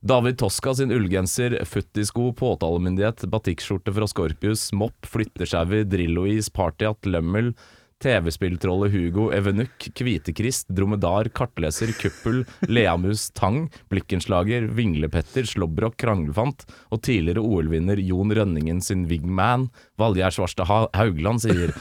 [0.08, 7.56] David Toska sin ullgenser, futtisko, påtalemyndighet, batikkskjorte fra Scorpius, mopp, flyttesjauer, Drillo-is, partyhatt, lømmel,
[8.04, 17.42] TV-spilltrollet Hugo, Evenukk, Kvitekrist, dromedar, kartleser, kuppel, leamus, tang, blikkenslager, vinglepetter, slåbrok, kranglefant og tidligere
[17.42, 21.74] OL-vinner Jon Rønningen sin Wigman, Valgjerd Svarstad Haugland sier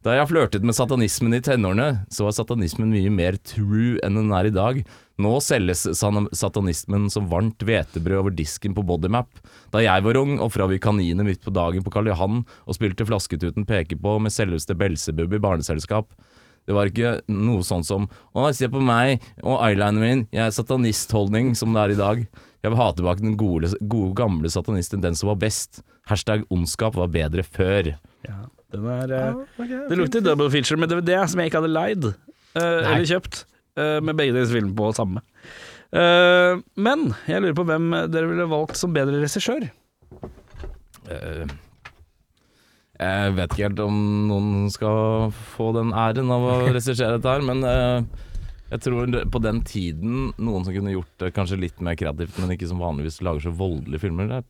[0.00, 4.30] Da jeg flørtet med satanismen i tenårene, så var satanismen mye mer true enn den
[4.32, 4.78] er i dag.
[5.20, 9.28] Nå selges satanismen som varmt hvetebrød over disken på Bodymap.
[9.68, 13.04] Da jeg var ung, ofra vi kaniner midt på dagen på Karl Johan og spilte
[13.04, 16.08] Flasketuten peker på med selveste Belsebub i barneselskap.
[16.64, 20.56] Det var ikke noe sånn som 'Å, se på meg og eyelineren min, jeg er
[20.56, 22.28] satanistholdning', som det er i dag.
[22.62, 25.82] Jeg vil ha tilbake den gode, gode gamle satanisten, den som var best.
[26.08, 27.98] Hashtag ondskap var bedre før.
[28.24, 32.06] Ja, den er okay, Det lukter double feature med DVD som jeg ikke hadde leid
[32.10, 33.44] uh, eller kjøpt,
[33.80, 35.24] uh, med begge deres filmer på samme.
[35.90, 39.70] Uh, men jeg lurer på hvem dere ville valgt som bedre regissør.
[41.10, 41.50] Eh,
[43.00, 47.44] jeg vet ikke helt om noen skal få den æren av å regissere dette her,
[47.46, 48.26] men eh,
[48.70, 52.54] jeg tror på den tiden noen som kunne gjort det kanskje litt mer kreativt, men
[52.54, 54.30] ikke som vanligvis lager så voldelige filmer.
[54.38, 54.48] Jeg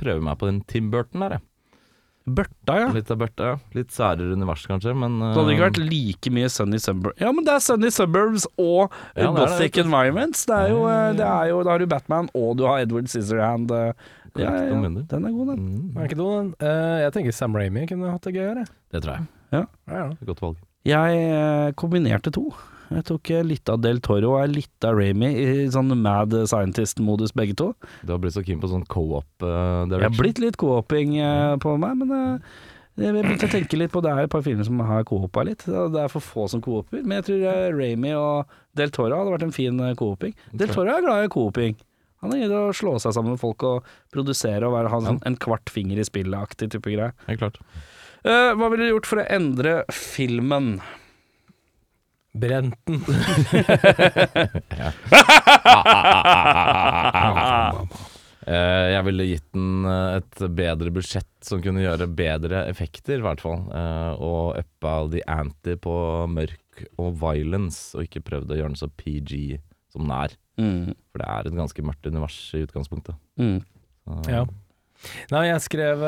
[0.00, 1.46] prøver meg på den Tim Burton der, jeg.
[2.36, 2.88] Børta, ja.
[2.94, 3.56] Litt av Børta, ja.
[3.76, 7.32] Litt særere univers, kanskje, men Det hadde ikke eh, vært like mye Sunny Suburbs Ja,
[7.36, 9.78] men det er Sunny Suburbs og Ja, det er det, Gothic.
[9.84, 10.46] Environments.
[10.48, 13.08] Det er, jo, eh, det er jo Da har du Batman, og du har Edward
[13.12, 13.70] Scissorhand.
[13.70, 13.92] eh,
[14.38, 14.88] Ja, ja, ja.
[15.10, 15.62] Den er god, den.
[15.66, 16.50] mm, Er ikke dum, den.
[16.62, 18.62] Uh, jeg tenker Sam Ramy kunne hatt det gøyere.
[18.94, 19.26] Det tror jeg.
[19.56, 20.04] Ja, ja.
[20.28, 20.56] Godt valg.
[20.86, 22.44] Jeg kombinerte to.
[22.90, 27.34] Jeg tok eh, litt av Del Toro og litt av Ramy i sånn mad scientist-modus,
[27.38, 27.70] begge to.
[28.02, 31.54] Du har blitt så keen på sånn co-op uh, Jeg har blitt litt co-oping uh,
[31.62, 32.64] på meg, men uh,
[33.00, 35.62] jeg begynte å tenke litt på Det er et par filmer som har co-opa litt.
[35.64, 37.00] Det er for få som co-oper.
[37.00, 40.34] Men jeg tror Ramy og Del Toro hadde vært en fin co-oping.
[40.52, 41.78] Del Toro er glad i co-oping.
[42.20, 45.22] Han er gitt å slå seg sammen med folk og produsere og være, ha sånn,
[45.24, 47.14] en kvart finger i spillet-aktig type greie.
[47.30, 47.60] Helt klart.
[48.20, 50.74] Uh, hva ville du gjort for å endre filmen?
[52.32, 53.00] Brent den.
[58.50, 63.24] Eh, jeg ville gitt den eh, et bedre budsjett som kunne gjøre bedre effekter, i
[63.24, 63.66] hvert fall.
[63.68, 65.92] Eh, og uppa the anti på
[66.32, 69.60] mørk og violence, og ikke prøvd å gjøre den så PG
[69.92, 70.34] som den er.
[70.60, 70.96] Mm.
[71.12, 73.20] For det er et ganske mørkt univers i utgangspunktet.
[73.40, 73.60] Mm.
[74.08, 74.44] Så, Ja.
[75.30, 76.02] Nei, jeg skrev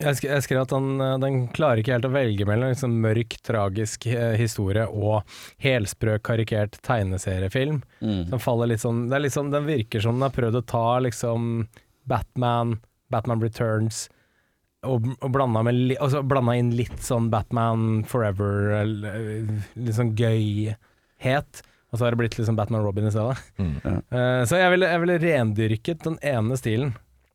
[0.00, 3.36] jeg jeg skrev at den, eh, den klarer ikke helt å velge mellom liksom mørk,
[3.46, 5.26] tragisk eh, historie og
[5.62, 7.82] helsprø, karikert tegneseriefilm.
[8.00, 8.22] Mm.
[8.32, 10.66] Den faller litt sånn, det er litt sånn Den virker som den har prøvd å
[10.72, 11.68] ta liksom
[12.08, 12.78] Batman,
[13.12, 14.08] Batman Returns
[14.88, 21.60] og, og blanda, med, altså blanda inn litt sånn Batman Forever, eller, litt sånn gøyhet.
[21.90, 23.36] Og så har det blitt liksom Batman Robin i stedet.
[23.58, 23.76] Mm.
[23.84, 26.94] Uh, så jeg ville, jeg ville rendyrket den ene stilen.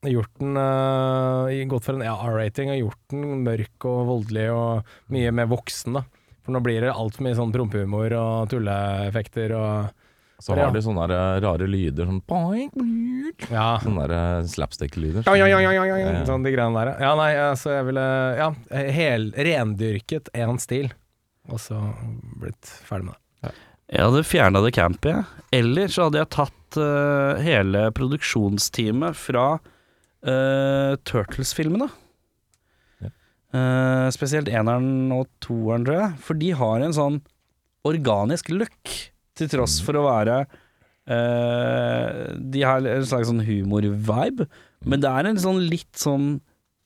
[0.09, 4.95] Gjort den uh, Gått for en ja, R-rating og gjort den mørk og voldelig og
[5.13, 6.05] mye mer voksen, da.
[6.45, 10.03] For nå blir det altfor mye sånn prompehumor og tulleeffekter og
[10.45, 12.21] Så har de sånne eh, rare lyder, sånn
[13.49, 13.79] Ja.
[13.81, 15.25] Sånne eh, slapstick-lyder.
[15.25, 16.11] Ja, ja, ja, ja, ja, ja.
[16.19, 16.23] Ja.
[16.27, 17.09] Sånn de greiene der, ja.
[17.09, 17.15] ja.
[17.17, 18.05] Nei, så jeg ville
[18.37, 18.51] Ja,
[18.99, 20.91] hel, rendyrket én stil,
[21.49, 21.81] og så
[22.41, 23.21] blitt ferdig med det.
[23.85, 25.43] Jeg hadde fjerna det campet, jeg.
[25.53, 29.45] Eller så hadde jeg tatt uh, hele produksjonsteamet fra
[30.27, 31.87] uh, Turtles-filmene.
[33.03, 33.09] Ja.
[33.55, 36.19] Eh, spesielt eneren og toeren, tror jeg.
[36.25, 37.21] For de har en sånn
[37.85, 38.93] organisk look,
[39.35, 40.35] til tross for å være
[41.11, 42.09] uh,
[42.39, 44.47] De har en slags sånn humor-vibe,
[44.87, 46.37] men det er en sånn litt sånn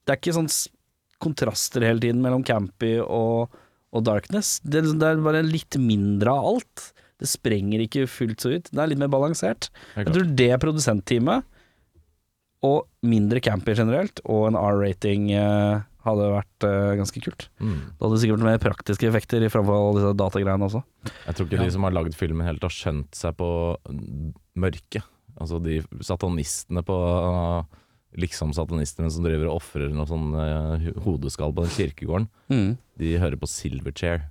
[0.02, 0.50] Det er ikke sånn
[1.22, 3.54] kontraster hele tiden mellom campy og
[3.90, 4.60] og Darkness.
[4.62, 6.82] Det, liksom- det er bare litt mindre av alt.
[7.18, 8.68] Det sprenger ikke fullt så ut.
[8.70, 9.72] Det er litt mer balansert.
[9.98, 11.48] Jeg tror det produsentteamet,
[12.70, 17.48] og mindre campy generelt, og en R-rating eh, hadde vært eh, ganske kult.
[17.62, 17.78] Mm.
[17.96, 20.84] Det hadde sikkert vært mer praktiske effekter i framfor alle disse datagreiene også.
[21.26, 23.50] Jeg tror ikke de som har lagd filmen helt har skjønt seg på
[24.60, 25.08] mørket.
[25.40, 26.98] Altså de satanistene på
[28.18, 32.24] Liksom satanistene som driver og ofrer noe sånn uh, hodeskall på den kirkegården.
[32.98, 34.24] De hører på Silverchair.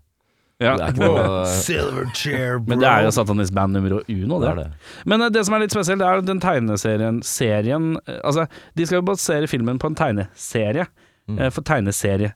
[0.58, 0.72] Ja.
[0.74, 4.48] Det er ikke noe Silverchair, Men det er jo satanistband nummer uno, Det det.
[4.50, 4.70] er det.
[5.06, 8.48] Men eh, det som er litt spesielt, det er jo den tegneserien serien eh, Altså,
[8.74, 10.88] de skal jo basere filmen på en tegneserie.
[11.30, 11.38] Mm.
[11.38, 12.32] Eh, For tegneserie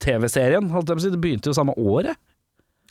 [0.00, 2.16] TV-serien, holdt jeg på å si, det begynte jo samme året.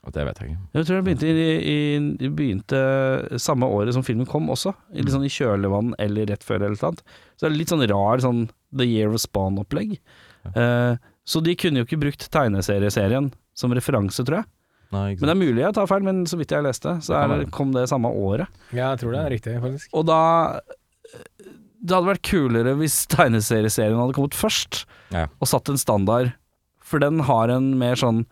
[0.06, 0.60] Og Det vet jeg ikke.
[0.78, 1.78] Jeg tror det begynte, i, i,
[2.22, 2.82] det begynte
[3.42, 4.72] samme året som filmen kom også.
[4.94, 7.02] I, litt sånn I kjølvann eller rett før eller noe annet.
[7.36, 8.46] Så det er litt sånn rar sånn
[8.78, 9.98] The Year of Spawn-opplegg.
[10.54, 10.94] Eh,
[11.30, 14.50] så de kunne jo ikke brukt tegneserieserien som referanse, tror jeg.
[14.90, 17.36] Nei, Men det er mulig jeg tar feil, men så vidt jeg leste, så Det
[17.44, 18.48] er, kom det samme året.
[18.74, 19.92] Ja, jeg tror det er riktig, faktisk.
[19.94, 20.22] Og da
[21.80, 25.28] Det hadde vært kulere hvis tegneserieserien hadde kommet først, Ja.
[25.40, 26.34] og satt en standard.
[26.82, 28.24] For den har en mer sånn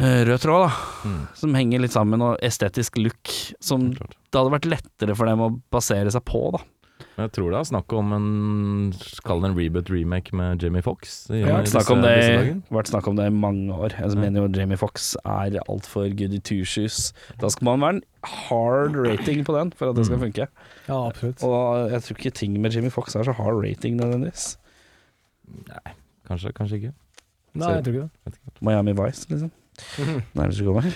[0.00, 1.08] eh, rød tråd, da.
[1.08, 1.20] Mm.
[1.38, 3.30] Som henger litt sammen, og estetisk look.
[3.62, 6.62] Som det hadde vært lettere for dem å basere seg på, da.
[7.14, 8.24] Men jeg tror det er snakk om en
[9.26, 11.12] Kall det en reboot-remake med Jamie Fox.
[11.30, 12.14] Det har vært snakk om det,
[12.74, 13.94] vært snakk om det i mange år.
[14.00, 17.12] Jeg mener jo Jamie Fox er altfor goody two shoes.
[17.38, 20.48] Da skal man være en hard rating på den for at det skal funke.
[20.88, 21.46] Ja, absolutt.
[21.46, 24.56] Og jeg tror ikke ting med Jamie Fox er så hard rating nødvendigvis.
[26.26, 26.92] Kanskje, kanskje ikke.
[27.54, 28.38] Nei, jeg tror ikke det.
[28.64, 29.50] Miami Vice, liksom.
[30.38, 30.90] Nærmest du kommer.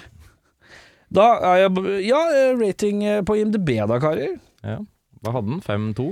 [1.15, 2.21] Da er jeg Ja,
[2.59, 4.39] rating på IMDb da, karer.
[4.67, 4.81] Ja.
[5.29, 5.63] Hva hadde den?
[5.93, 6.09] 5-2?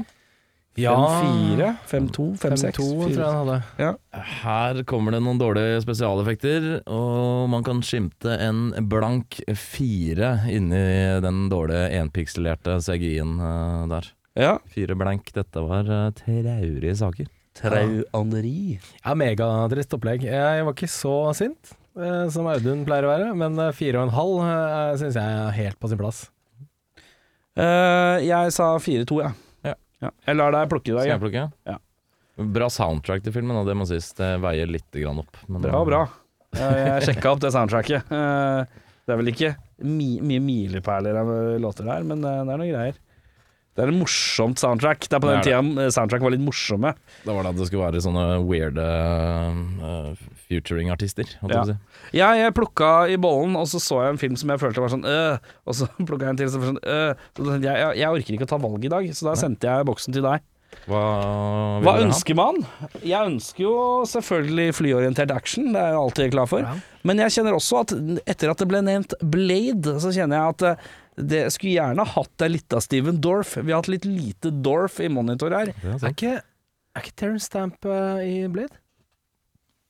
[0.76, 2.64] 5-4, 5-2, 5-6.
[2.76, 3.92] 5-2 tror jeg han hadde.
[4.42, 10.82] Her kommer det noen dårlige spesialeffekter, og man kan skimte en blank fire inni
[11.24, 14.12] den dårlige enpikselerte CGI-en eh, der.
[14.36, 14.52] Ja.
[14.68, 15.32] Fire blank.
[15.32, 17.32] Dette var uh, traurige saker.
[17.56, 18.76] Trauanderi.
[19.00, 20.26] Ja, Megatrist opplegg.
[20.28, 24.10] Jeg var ikke så sint eh, som Audun pleier å være, men eh, fire og
[24.10, 26.26] en halv syns jeg er helt på sin plass.
[27.56, 29.30] Eh, jeg sa 4-2, ja.
[29.64, 29.74] Ja.
[30.04, 30.10] ja.
[30.28, 31.06] Jeg lar deg plukke i dag.
[31.06, 31.44] Skal jeg plukke?
[31.68, 31.76] Ja.
[32.56, 34.10] Bra soundtrack til filmen, og det må sies.
[34.18, 35.38] Det veier litt grann opp.
[35.48, 36.02] Men, Bra, bra.
[36.56, 38.12] Jeg sjekka opp det soundtracket.
[38.12, 39.48] Eh, Det er vel ikke
[39.86, 41.28] mi mye milepæler av
[41.62, 42.96] låter der, men eh, det er noen greier.
[43.76, 45.04] Det er en morsomt soundtrack.
[45.04, 46.94] Det er på den Det er tida eh, soundtrack var litt morsomme.
[47.26, 48.86] Da var det at det skulle være sånne weirde
[49.82, 51.36] uh, futuring-artister.
[51.44, 51.62] Ja.
[51.68, 51.76] si.
[52.16, 54.92] Ja, jeg plukka i bollen, og så så jeg en film som jeg følte var
[54.94, 55.36] sånn øh,
[55.68, 57.24] Og så plukka jeg en til som var sånn øh.
[57.36, 59.88] Så jeg, jeg, jeg orker ikke å ta valg i dag, så da sendte jeg
[59.92, 60.44] boksen til deg.
[60.86, 61.02] Hva,
[61.82, 62.58] Hva ønsker man?
[63.00, 63.76] Jeg ønsker jo
[64.08, 66.66] selvfølgelig flyorientert action, det er jeg alltid klar for.
[66.66, 66.76] Ja.
[67.06, 67.94] Men jeg kjenner også at
[68.26, 70.86] etter at det ble nevnt Blade, så kjenner jeg at
[71.18, 73.56] eh, det skulle gjerne hatt deg litt av Steven Dorff.
[73.56, 75.66] Vi har hatt litt lite Dorff i monitor her.
[75.72, 76.34] Det er Er ikke,
[76.96, 78.72] er ikke Terence Stamp eh, i Blade?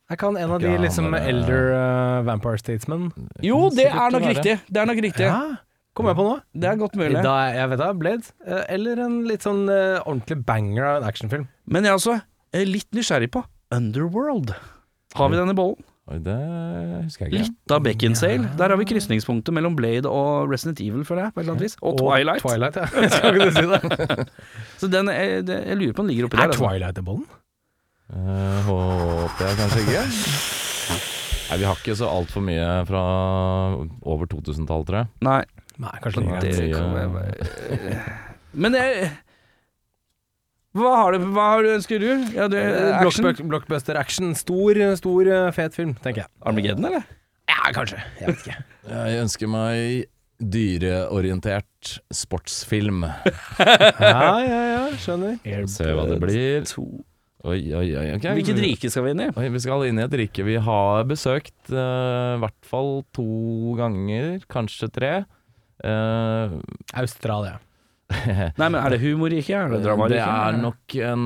[0.06, 3.08] Er ikke han en av de liksom eller- elder uh, vampire statesmen?
[3.42, 4.60] Jo, det er nok riktig.
[4.70, 5.26] Det er nok riktig.
[5.26, 5.56] Ja,
[5.96, 6.32] Kommer jeg på nå?
[6.52, 7.22] Det er godt mulig.
[7.24, 8.28] Da, jeg vet da, Blade.
[8.46, 11.46] eh, Eller en litt sånn uh, ordentlig banger av en actionfilm.
[11.66, 12.16] Men jeg er også
[12.52, 14.52] eh, litt nysgjerrig på Underworld.
[15.16, 15.80] Har vi den i bollen?
[16.07, 16.34] Oi, det
[17.02, 17.46] husker jeg ikke.
[17.48, 18.50] Litt av Beckinsale.
[18.61, 21.34] Der har vi krysningspunktet mellom Blade og Resident Evil, føler jeg.
[21.34, 21.74] på et eller annet vis.
[21.82, 22.44] Og Twilight.
[22.44, 23.09] Twilight, ja.
[23.16, 24.28] Skal ikke du si det?
[24.84, 26.54] Så den, er, det, jeg lurer på om den ligger oppi Er der.
[26.54, 27.26] Er Twilight i bollen?
[28.07, 30.04] Uh, håper jeg kanskje ikke.
[31.50, 33.02] Nei, vi har ikke så altfor mye fra
[34.07, 35.11] over 2000-tallet, tror jeg.
[35.26, 35.40] Nei,
[35.82, 38.02] Nei, kanskje det det, mye- kan jeg bare
[38.57, 39.11] Men jeg
[40.76, 42.10] hva har, du, hva har du ønsker du?
[42.36, 42.62] Ja, det,
[42.98, 43.24] action?
[43.24, 44.34] Blockbuster, blockbuster action.
[44.38, 46.32] Stor, stor, eh, fet film, tenker jeg.
[46.46, 47.06] Armageddon, eller?
[47.48, 48.02] Ja, kanskje.
[48.20, 48.60] Jeg vet ikke.
[48.96, 50.06] Jeg ønsker meg
[50.36, 53.06] dyreorientert sportsfilm.
[53.58, 55.38] Ja, ja, ja, skjønner.
[55.72, 56.66] Se hva det blir.
[56.74, 56.84] To.
[57.46, 58.06] Oi, oi, oi.
[58.16, 58.34] Okay.
[58.40, 59.28] Hvilket rike skal vi inn i?
[59.38, 63.76] Oi, vi skal inn i et rike vi har besøkt i uh, hvert fall to
[63.78, 65.12] ganger, kanskje tre.
[65.84, 66.58] Uh,
[66.98, 67.60] Australia.
[68.61, 69.50] Nei, men Er det humorrike?
[69.57, 71.24] Er det det er nok en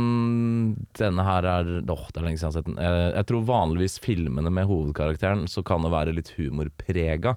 [0.97, 2.79] Denne her er Åh, det er lenge siden jeg har sett den.
[2.81, 7.37] Eh, jeg tror vanligvis filmene med hovedkarakteren så kan det være litt humorprega.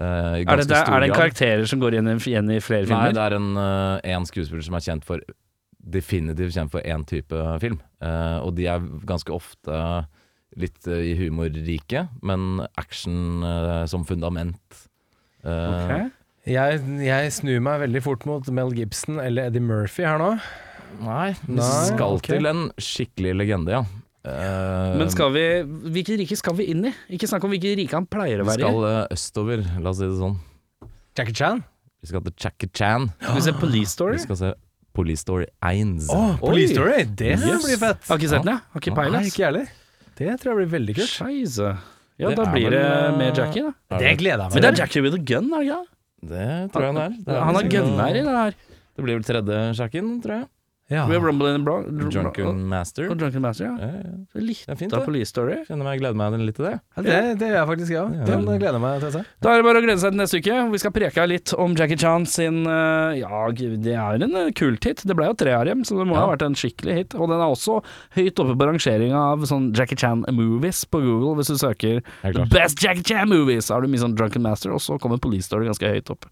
[0.00, 2.88] Uh, er, det, det, er det en karakterer som går igjen i, igjen i flere
[2.88, 5.20] Nei, det er en, uh, en skuespiller som er kjent for
[5.92, 7.76] Definitivt kjent for én type film.
[8.00, 9.82] Uh, og de er ganske ofte
[10.58, 13.42] litt i humorrike, men action
[13.90, 14.82] som fundament.
[15.44, 16.12] Eh, Ok.
[16.48, 20.30] Jeg, jeg snur meg veldig fort mot Mel Gibson eller Eddie Murphy her nå.
[21.02, 22.26] Nei, vi Nei, skal ok.
[22.34, 23.82] til en skikkelig legende, ja.
[24.22, 25.42] Eh, Men skal vi
[25.94, 26.92] Hvilket rike skal vi inn i?
[27.16, 28.66] Ikke snakk om hvilket rike han pleier å vi være i.
[28.68, 30.36] skal eh, østover, la oss si det sånn.
[31.18, 31.62] Jackie Chan.
[32.02, 33.08] Vi skal til Jackie Chan.
[33.22, 34.18] Skal vi se Police Story?
[34.18, 34.52] Vi skal se
[34.98, 35.94] Police Story 1.
[36.12, 36.76] Å, Police Oi.
[36.76, 36.98] Story!
[37.22, 37.62] Det Yes.
[37.64, 38.02] blir fett.
[38.10, 38.66] Har ikke sett den, jeg.
[38.74, 39.26] Har ikke Nei, peiling.
[39.30, 39.72] ikke jeg heller.
[40.18, 41.14] Det tror jeg blir veldig kult.
[41.16, 41.70] Scheisse.
[42.20, 43.98] Ja, Det da er blir vel, det eh, med Jackie, da.
[44.02, 44.82] Det gleder jeg meg Men det er til.
[44.84, 45.80] Jackie with a gun, er det ikke?
[45.82, 45.90] Det
[46.72, 47.16] tror jeg det er.
[47.26, 48.58] Det er Han har gunner i det her.
[48.92, 50.48] Det blir vel tredje sjakken, tror jeg.
[50.92, 51.06] Ja.
[51.08, 53.08] Drunken Master.
[53.10, 53.74] Og Drunken Master, ja.
[53.80, 54.12] Ja, ja.
[54.32, 55.06] Så Litt Det er fint, av det.
[55.08, 55.56] Police Story.
[55.68, 56.74] Kjenner meg, gleder meg litt til det.
[56.96, 58.04] Ja, det, det gjør jeg faktisk, ja.
[58.18, 58.26] Ja.
[58.28, 59.22] Den gleder jeg meg til å se.
[59.42, 60.58] Da er det bare å glede seg til neste uke.
[60.72, 64.84] Vi skal preke litt om Jackie Chan sin eh, Ja, det er en eh, kult
[64.88, 65.02] hit.
[65.08, 66.24] Det ble jo tre av dem, så det må Ja.
[66.26, 67.16] ha vært en skikkelig hit.
[67.18, 67.80] Og den er også
[68.18, 71.36] høyt oppe på rangeringa av sånn Jackie Chan movies på Google.
[71.40, 72.46] Hvis du søker The.
[72.52, 75.48] Best Jackie Chan movies, så har du mye sånn Drunken Master, og så kommer Police
[75.48, 76.28] Story ganske høyt opp.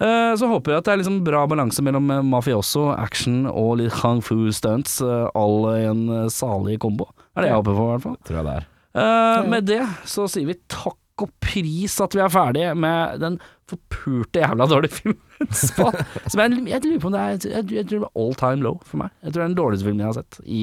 [0.00, 3.92] Eh, så håper jeg at det er liksom bra balanse mellom mafioso, action og litt
[4.00, 7.10] kung fu stunts, alle all i en eh, salig kombo.
[7.30, 8.18] Det er det jeg håper på, i hvert fall.
[8.26, 8.66] Tror jeg det er.
[9.00, 13.34] Eh, Med det så sier vi takk og pris at vi er ferdige med den
[13.68, 15.18] forpurte jævla dårlige filmen.
[15.52, 18.64] Som jeg, jeg lurer på om det er Jeg, jeg tror det er all time
[18.64, 19.12] low for meg.
[19.22, 20.62] Jeg tror det er den dårligste filmen jeg har sett i,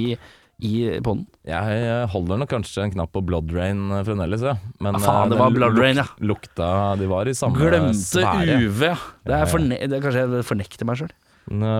[0.67, 0.73] i
[1.05, 1.23] podden.
[1.47, 4.55] Jeg holder nok kanskje en knapp på Blood Rain eh, fremdeles, ja.
[4.83, 6.07] Men Ja, faen, eh, det var Blood luk- Rain, ja.
[6.33, 8.57] Lukta De var i samme Glemte sfære.
[8.65, 8.97] UV, ja.
[9.29, 11.13] Det er, forne det er kanskje jeg fornekter meg sjøl.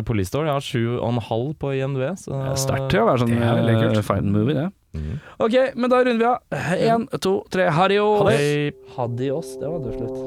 [0.08, 2.16] Polystore har 7,5 på IMDv.
[2.22, 4.06] Så Sterkt til å være sånn det er veldig kult.
[4.08, 4.68] fine movie, det.
[4.98, 5.20] Mm.
[5.44, 6.38] Ok, men da runder vi av.
[6.88, 8.22] Én, to, tre, Harrios.
[8.24, 8.72] Hadi.
[8.96, 9.48] Hadios.
[9.60, 10.18] Det var døvt slutt.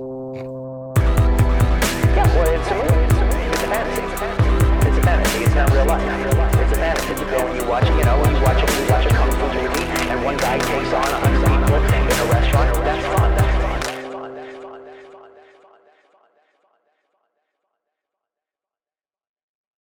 [10.20, 11.20] One guy takes on a